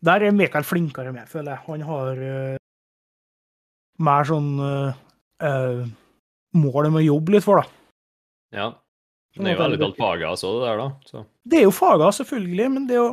[0.05, 1.65] Der er Mikael flinkere med, føler jeg.
[1.67, 2.57] Han har uh,
[4.05, 4.93] mer sånn uh,
[5.41, 5.87] eh,
[6.53, 7.84] mål med å jobbe litt for, da.
[8.55, 8.71] Ja.
[9.35, 10.87] Det er jo veldig talt faget altså, det der, da.
[11.11, 11.17] Så.
[11.51, 13.09] Det er jo faga, selvfølgelig, men det å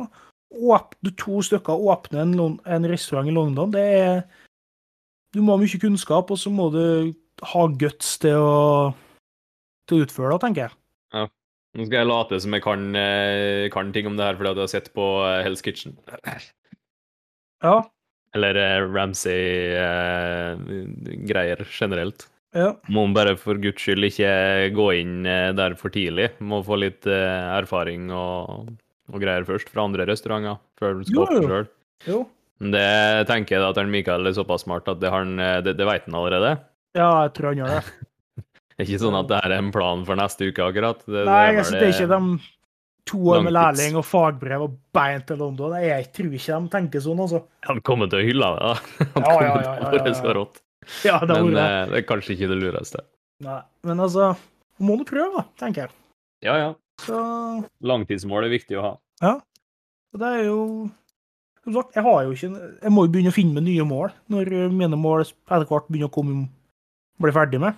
[0.52, 4.22] åpne to stykker åpne en, en restaurant i London, det er
[5.32, 7.12] Du må ha mye kunnskap, og så må du
[7.52, 8.92] ha guts til å,
[9.88, 10.72] til å utføre det, tenker jeg.
[11.16, 11.24] Ja.
[11.72, 14.60] Nå skal jeg late som jeg kan, eh, kan ting om det her fordi jeg
[14.60, 15.92] har sett på eh, Hell's Kitchen.
[17.64, 17.76] Ja.
[18.36, 22.28] Eller eh, Ramsay-greier generelt.
[22.52, 22.68] Ja.
[22.92, 24.32] Må man bare for guds skyld ikke
[24.76, 26.30] gå inn eh, der for tidlig.
[26.44, 28.68] Må få litt eh, erfaring og,
[29.12, 31.68] og greier først fra andre restauranter før du skal Jo, åpne sjøl.
[32.72, 32.86] Det
[33.26, 36.08] tenker jeg at han Mikael er såpass smart at det, han, eh, det, det vet
[36.08, 36.56] han allerede.
[36.98, 37.84] Ja, jeg tror han gjør det.
[38.42, 41.00] Det er ikke sånn at det her er en plan for neste uke, akkurat.
[41.06, 42.50] Det, Nei, jeg synes det er ikke de
[43.08, 45.74] to år med lærling og fagbrev og bein til London.
[45.82, 47.42] Jeg tror ikke de tenker sånn, altså.
[47.66, 48.76] Han kommer til å hylle det, da.
[49.16, 50.20] Han Ja, ja, kommer ja, til ja, å ja, være ja.
[50.20, 50.62] så rått.
[51.08, 51.62] Ja, det Men det.
[51.66, 53.02] eh, det er kanskje ikke det lureste.
[53.42, 54.32] Nei, men altså
[54.82, 55.92] Må du prøve, da, tenker jeg.
[56.46, 56.70] Ja, ja.
[57.02, 57.18] Så
[57.82, 58.92] Langtidsmål er viktig å ha.
[59.22, 59.32] Ja.
[60.12, 60.58] Og det er jo
[61.64, 62.50] Som sagt, jeg har jo ikke
[62.82, 66.10] Jeg må jo begynne å finne meg nye mål når mine mål etter hvert begynner
[66.10, 66.48] å komme
[67.22, 67.76] bli ferdig med.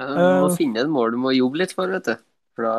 [0.00, 2.14] Ja, du må uh, finne et mål du må jobbe litt for, vet du.
[2.56, 2.76] For da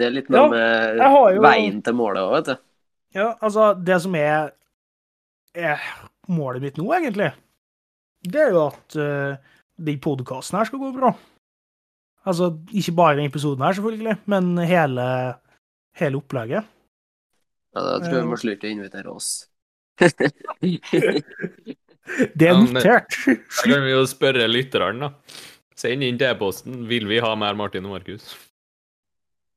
[0.00, 2.62] Det er litt noe Ja, med jo- veien til målet òg, vet du.
[3.18, 4.52] Ja, altså, det som er,
[5.56, 5.80] er
[6.28, 7.30] målet mitt nå, egentlig,
[8.32, 9.36] det er jo at uh,
[9.88, 11.12] den podkasten her skal gå bra.
[12.28, 15.04] Altså, ikke bare den episoden her, selvfølgelig, men hele,
[15.96, 16.66] hele opplegget.
[17.76, 19.30] Ja, da tror jeg vi må slutte å invitere oss.
[22.38, 23.12] Det er Ja, notert.
[23.26, 25.38] Da kan vi jo spørre lytterne, da.
[25.78, 26.86] Send inn til e-posten.
[26.90, 28.32] Vil vi ha mer Martin og Markus?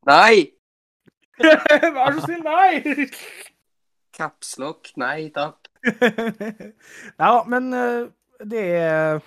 [0.09, 0.51] Nei!
[1.41, 3.07] Vær så snill, nei!
[4.17, 5.71] Capslock, nei takk.
[7.23, 8.09] ja, men eh,
[8.47, 9.21] det er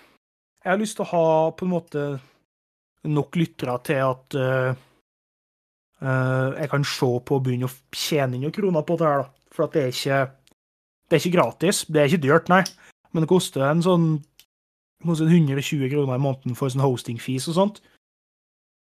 [0.65, 2.03] Jeg har lyst til å ha på en måte
[3.05, 4.71] nok lyttere til at uh,
[6.01, 9.27] uh, jeg kan se på og begynne å tjene inn noen kroner på det her,
[9.27, 9.51] da.
[9.53, 10.21] For at det er ikke
[11.05, 11.85] Det er ikke gratis.
[11.85, 12.63] Det er ikke dyrt, nei.
[13.13, 14.07] Men det koster en sånn
[15.05, 17.83] kanskje 120 kroner i måneden for sånn hosting fees og sånt.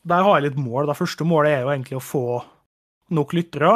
[0.03, 0.89] Der har jeg litt mål.
[0.89, 2.25] Det første målet er jo egentlig å få
[3.15, 3.71] nok lyttere.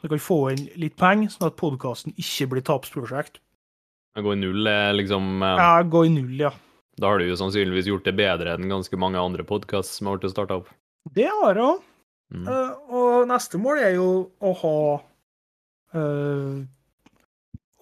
[0.00, 3.42] Så jeg kan få inn litt penger, sånn at podkasten ikke blir tapsprosjekt.
[4.18, 6.50] Går i null, er liksom eh, Ja, gå i null, ja.
[7.00, 10.18] Da har du jo sannsynligvis gjort det bedre enn ganske mange andre podkast som har
[10.18, 10.72] blitt starta opp.
[11.14, 11.86] Det har jeg òg.
[12.30, 12.48] Mm.
[12.94, 14.08] Og neste mål er jo
[14.38, 14.74] å ha
[15.98, 16.60] uh,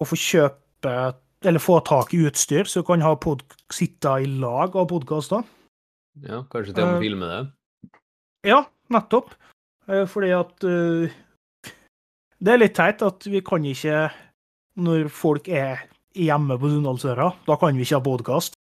[0.01, 0.93] Å få kjøpe
[1.45, 5.45] Eller få tak i utstyr, så du kan ha pod sitte i lag av podkaster.
[6.25, 7.43] Ja, kanskje til og med uh, filme det.
[8.49, 9.35] Ja, nettopp.
[9.89, 10.65] Fordi at
[12.39, 14.07] Det er litt teit at vi kan ikke,
[14.81, 15.85] når folk er
[16.25, 18.57] hjemme på Sunndalsøra, da kan vi ikke ha podkast.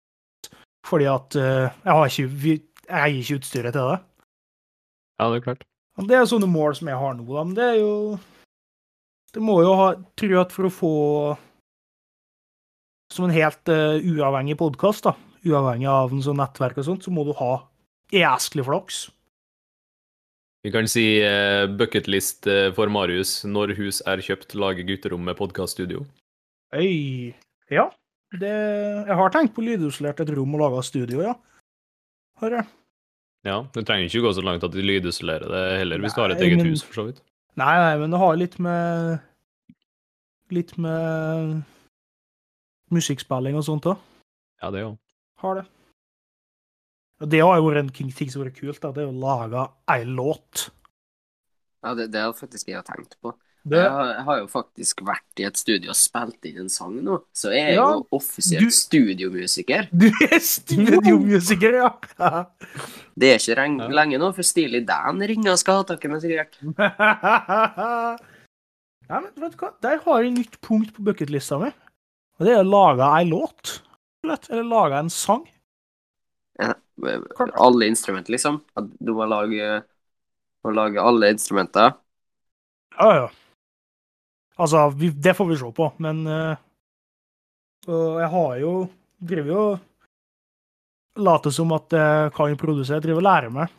[0.87, 2.53] Fordi at uh, jeg har ikke, vi,
[2.87, 3.97] jeg eier ikke utstyret til det.
[5.17, 5.65] Ja, det er klart.
[6.07, 7.43] Det er sånne mål som jeg har nå, da.
[7.43, 7.93] Men det er jo
[9.33, 9.87] Det må jo ha
[10.19, 10.91] Tror at for å få
[13.13, 15.15] Som en helt uh, uavhengig podkast, da,
[15.47, 17.53] uavhengig av en sånn nettverk og sånt, så må du ha
[18.13, 19.07] jæsklig flaks.
[20.67, 23.45] Vi kan si uh, bucketlist eh, for Marius.
[23.47, 26.03] Når hus er kjøpt, lage gutterom med podkaststudio.
[26.75, 27.31] Øy.
[27.73, 27.87] Ja.
[28.37, 28.51] Det,
[29.07, 31.33] jeg har tenkt på lydisolert et rom og laga studio, ja.
[32.41, 32.67] Har jeg.
[33.47, 36.33] Ja, du trenger ikke gå så langt at de lydisolerer det heller, hvis du har
[36.33, 37.21] et eget men- hus, for så vidt.
[37.57, 39.19] Nei, nei, men det har litt med
[40.49, 41.57] Litt med
[42.95, 43.97] musikkspilling og sånt òg.
[44.61, 44.93] Ja, det òg.
[45.43, 45.65] Har det.
[47.19, 48.93] Og det har jo vært en ting som har vært kult, da.
[48.95, 50.69] Det er å lage ei låt.
[51.83, 53.33] Ja, det, det har faktisk jeg tenkt på.
[53.67, 57.17] Det, Jeg, har, jo faktisk vært i et studio og spilt inn en sang nå,
[57.35, 59.89] så jeg er Ja, jo offisielt du- studiomusiker.
[60.03, 61.89] du er studiomusiker, ja!
[63.17, 63.87] Det er ikke Ja.
[63.97, 66.53] lenge nå, for Steely Dan ringer og skal ha tak i meg, sikkert.
[69.07, 69.69] Nei, men vet du hva?
[69.83, 71.69] Der har jeg et nytt punkt på bucketlista mi.
[72.37, 73.77] Og det er å lage ei låt.
[74.27, 75.45] Eller lage en sang.
[76.59, 76.73] Ja,
[77.61, 78.59] Alle instrumenter, liksom.
[78.99, 79.81] Du må lage,
[80.65, 81.95] må lage alle instrumenter.
[82.97, 83.27] Ja, ja.
[84.57, 86.55] Altså, vi, det får vi se på, men uh,
[87.87, 88.71] og jeg har jo
[89.17, 89.61] Driver jo
[91.17, 92.99] Later som at jeg kan produsere.
[92.99, 93.71] Jeg driver og lærer meg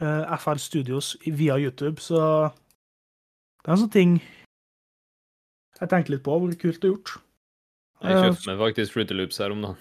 [0.00, 4.14] uh, FL Studios via YouTube, så det er en sånn ting
[5.78, 6.38] jeg tenker litt på.
[6.40, 7.12] Hvor kult det er gjort.
[8.00, 9.76] Jeg Eh, kjøpte meg faktisk Fruity Loops her om dagen.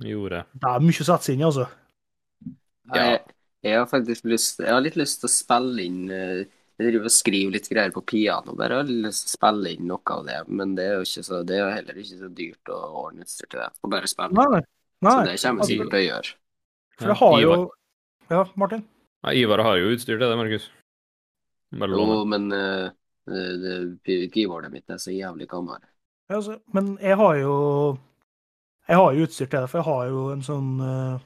[0.00, 0.48] Gjorde jeg.
[0.62, 1.66] Det er mye å sette seg inn i, altså.
[2.94, 3.02] Ja.
[3.02, 3.20] Jeg,
[3.68, 6.46] jeg har faktisk lyst Jeg har litt lyst til å spille inn eh,
[6.80, 10.00] Jeg driver og skriver litt greier på piano, bare jeg har å spille inn noe
[10.14, 10.38] av det.
[10.48, 13.26] Men det er jo ikke så, det er jo heller ikke så dyrt å ordne
[13.26, 13.66] utstyr til det.
[13.84, 14.32] å bare spille.
[14.38, 14.62] Nei, nei.
[15.10, 16.30] Så det kommer jeg sikkert til å gjøre.
[17.00, 17.52] For jeg har jo
[18.30, 18.82] Ja, Martin?
[19.26, 20.70] Nei, Ivar har jo utstyr til det, Markus.
[21.76, 22.24] Bare Jo, låne.
[22.32, 22.88] men uh,
[23.28, 23.76] det,
[24.34, 25.84] keyboardet mitt er så jævlig gammelt.
[26.30, 27.54] Ja, altså, men jeg har jo
[28.88, 31.20] Jeg har jo utstyr til det, for jeg har jo en sånn uh,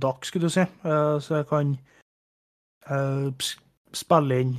[0.00, 1.76] DAC, skulle du si, uh, så jeg kan
[2.88, 3.58] eh, s-
[3.96, 4.56] spille inn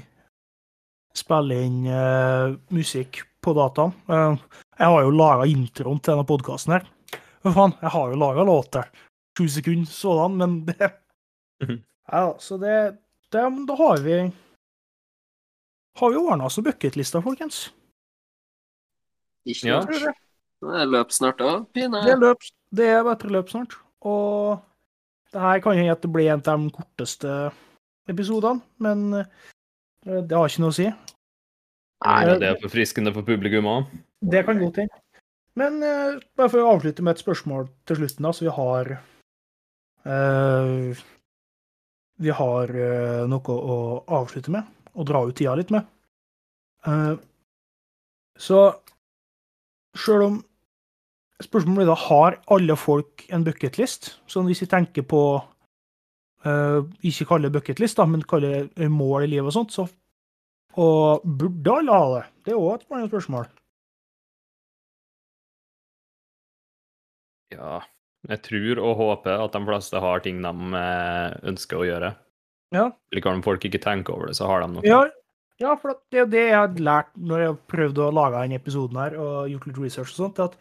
[1.17, 3.89] Spille inn uh, musikk på dataen.
[4.05, 4.37] Uh,
[4.77, 6.83] jeg har jo laga introen til denne podkasten her.
[7.41, 8.91] Hva faen, jeg har jo laga låter.
[9.33, 10.91] Sju sekunder sådan, men det
[11.57, 11.83] Mhm.
[12.11, 12.97] Ja, så det,
[13.31, 14.31] det Da har vi
[15.99, 17.73] Har vi ordna oss bucketlista, folkens.
[19.45, 19.81] Ikke Ja.
[19.81, 22.01] Det er det løp snart òg, pine.
[22.03, 22.37] Det er, løp,
[22.73, 23.73] det er bare løp snart.
[24.01, 24.59] Og
[25.33, 27.51] det her kan hende at det blir en av de korteste
[28.11, 29.27] episodene, men eh,
[30.05, 30.87] det har ikke noe å si.
[32.05, 33.91] Nei, men det er forfriskende for publikum òg.
[34.21, 35.03] Det kan godt hende.
[35.57, 38.91] Men uh, bare for å avslutte med et spørsmål til slutten, da, så vi har
[40.05, 40.99] uh,
[42.21, 43.77] Vi har uh, noe å
[44.19, 45.89] avslutte med, og dra ut tida litt med.
[46.87, 47.15] Eh,
[48.37, 48.61] så
[49.97, 50.43] sjøl om
[51.37, 54.15] Spørsmålet blir da har alle folk en bucketlist.
[54.25, 55.43] Så hvis vi tenker på eh,
[56.45, 59.87] ikke kalle det bucketlist, men kalle det mål i livet og sånt, så
[60.77, 62.25] Og burde alle ha det?
[62.45, 63.47] Det er òg et spørsmål.
[67.55, 67.79] Ja,
[68.27, 72.11] jeg tror og håper at de fleste har ting de eh, ønsker å gjøre.
[72.75, 72.89] Ja.
[73.11, 74.85] Eller kan folk ikke tenke over det, så har de noe.
[74.87, 75.05] Ja,
[75.61, 78.59] ja for det er jo det jeg har lært når jeg prøvde å lage denne
[78.59, 80.57] episoden her, og gjort litt research og sånt, at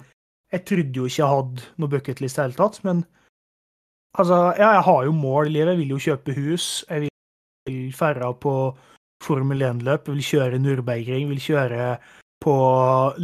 [0.55, 3.03] jeg trodde jo ikke jeg hadde noe bucketlist i det hele tatt, men
[4.19, 5.73] altså, ja, jeg har jo mål i livet.
[5.75, 7.09] Jeg vil jo kjøpe hus, jeg
[7.69, 8.55] vil ferda på
[9.25, 11.97] Formel 1-løp, jeg vil kjøre Nürburgring, vil kjøre
[12.45, 12.57] på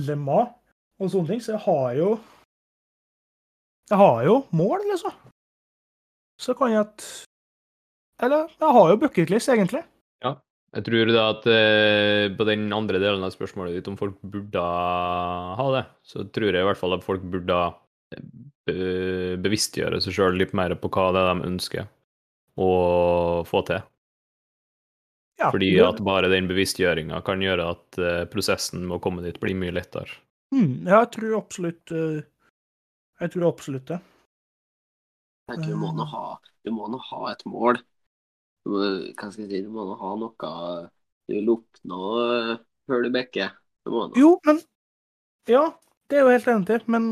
[0.06, 0.58] Le Mans
[1.02, 2.08] og sånne ting, så jeg har jo
[3.90, 5.12] Jeg har jo mål, liksom.
[6.40, 7.06] Så kan jeg at
[8.22, 9.82] Eller, jeg har jo bucketlist, egentlig.
[10.24, 10.36] Ja.
[10.72, 14.62] Jeg tror da at eh, på den andre delen av spørsmålet ditt, om folk burde
[14.62, 17.58] ha det, så tror jeg i hvert fall at folk burde
[18.66, 21.88] bevisstgjøre seg sjøl litt mer på hva det er de ønsker
[22.60, 22.68] å
[23.48, 23.82] få til.
[25.40, 29.40] Ja, Fordi at bare den bevisstgjøringa kan gjøre at eh, prosessen med å komme dit
[29.42, 30.20] blir mye lettere.
[30.54, 32.18] Mm, ja, jeg tror absolutt eh,
[33.22, 33.98] Jeg tror absolutt det.
[35.50, 37.80] Jeg du må nå ha, du må nå ha et mål.
[38.62, 38.82] Du må,
[39.16, 40.52] hva skal jeg si, du må nå ha noe
[41.26, 42.54] du vil oppnå eh,
[42.86, 43.56] før du bikker.
[43.82, 43.98] Du.
[44.14, 44.62] Jo, men
[45.50, 45.72] Ja,
[46.06, 47.08] det er jo helt enig men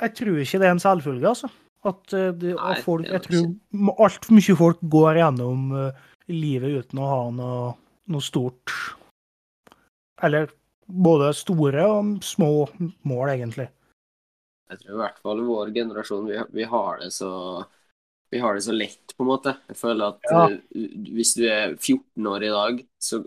[0.00, 1.50] jeg tror ikke det er en selvfølge, altså.
[1.88, 6.84] At eh, det, Nei, at folk, jeg tror altfor mye folk går gjennom eh, livet
[6.84, 7.74] uten å ha noe,
[8.12, 8.74] noe stort
[10.20, 10.50] Eller
[10.84, 12.50] både store og små
[13.08, 13.70] mål, egentlig.
[14.70, 17.30] Jeg tror i hvert fall vår generasjon, vi, vi har det så
[18.30, 19.56] vi har det så lett, på en måte.
[19.66, 20.44] Jeg føler at Ja.
[20.46, 20.58] uh,
[21.16, 23.24] hvis du er 14 år i dag, så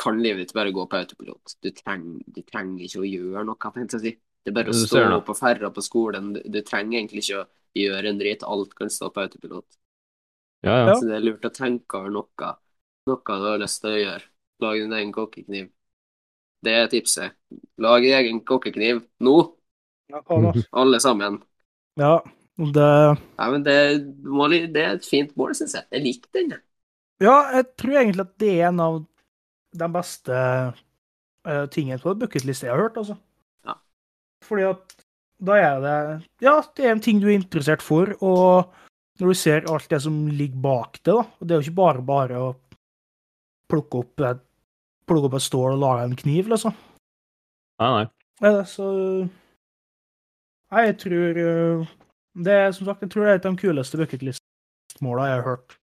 [0.00, 1.54] kan livet ditt bare gå på autopilot.
[1.62, 4.14] Du, treng, du trenger ikke å gjøre noe, jeg si.
[4.44, 6.32] Det er bare å Du stå opp og ferde på skolen.
[6.36, 7.48] Du, du trenger egentlig ikke å
[7.80, 8.46] gjøre en drit.
[8.46, 9.68] Alt kan stå på autopilot.
[10.64, 10.86] Ja, ja.
[10.90, 10.96] Ja.
[10.96, 12.54] Så det er lurt å tenke over noe.
[13.08, 14.26] Noe du har lyst til å gjøre.
[14.60, 15.70] Lag din egen kokkekniv.
[16.60, 17.36] Det er tipset.
[17.80, 19.38] Lag din egen kokkekniv nå,
[20.10, 20.20] Ja,
[20.82, 21.40] alle sammen.
[22.00, 22.18] ja
[22.60, 23.76] det Nei, men det,
[24.74, 25.86] det er et fint mål, syns jeg.
[25.94, 26.58] Jeg liker den.
[27.20, 28.98] Ja, jeg tror egentlig at det er en av
[29.80, 33.16] de beste uh, tingene på bucketlista jeg har hørt, altså.
[34.50, 34.96] Fordi at
[35.40, 35.96] da er det
[36.44, 38.72] Ja, det er en ting du er interessert for, og
[39.20, 41.80] når du ser alt det som ligger bak det, da og Det er jo ikke
[41.80, 42.50] bare bare å
[43.70, 44.42] plukke opp et,
[45.06, 46.74] plukke opp et stål og lage en kniv, liksom.
[47.80, 48.06] Nei, nei.
[48.40, 48.86] Ja, Så
[50.70, 51.88] Nei, jeg tror eh,
[52.46, 55.46] Det er som sagt, jeg tror det er et av de kuleste bucketlist-måla jeg har
[55.48, 55.76] hørt.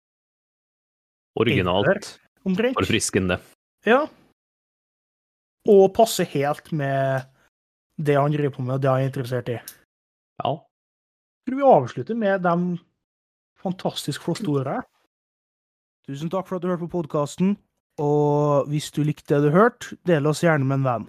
[1.36, 2.12] Originalt.
[2.46, 2.78] Omtrent.
[2.78, 3.40] Forfriskende.
[3.84, 4.06] Ja.
[5.68, 7.26] Og passe helt med
[7.98, 9.58] det han driver på med, og det han er interessert i.
[10.42, 10.52] Ja.
[11.46, 12.78] Tror vi avslutter med de
[13.62, 14.82] fantastisk flotte ordene.
[16.06, 17.56] Tusen takk for at du hørte på podkasten.
[17.98, 21.06] Og hvis du likte det du hørte, del oss gjerne med en venn.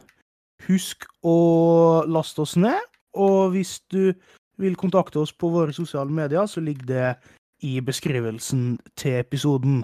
[0.67, 2.79] Husk å laste oss ned,
[3.13, 4.13] og hvis du
[4.57, 7.09] vil kontakte oss på våre sosiale medier, så ligger det
[7.67, 9.83] i beskrivelsen til episoden.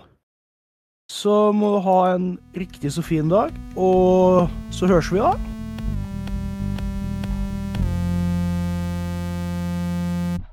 [1.12, 5.36] Så må du ha en riktig så fin dag, og så høres vi da.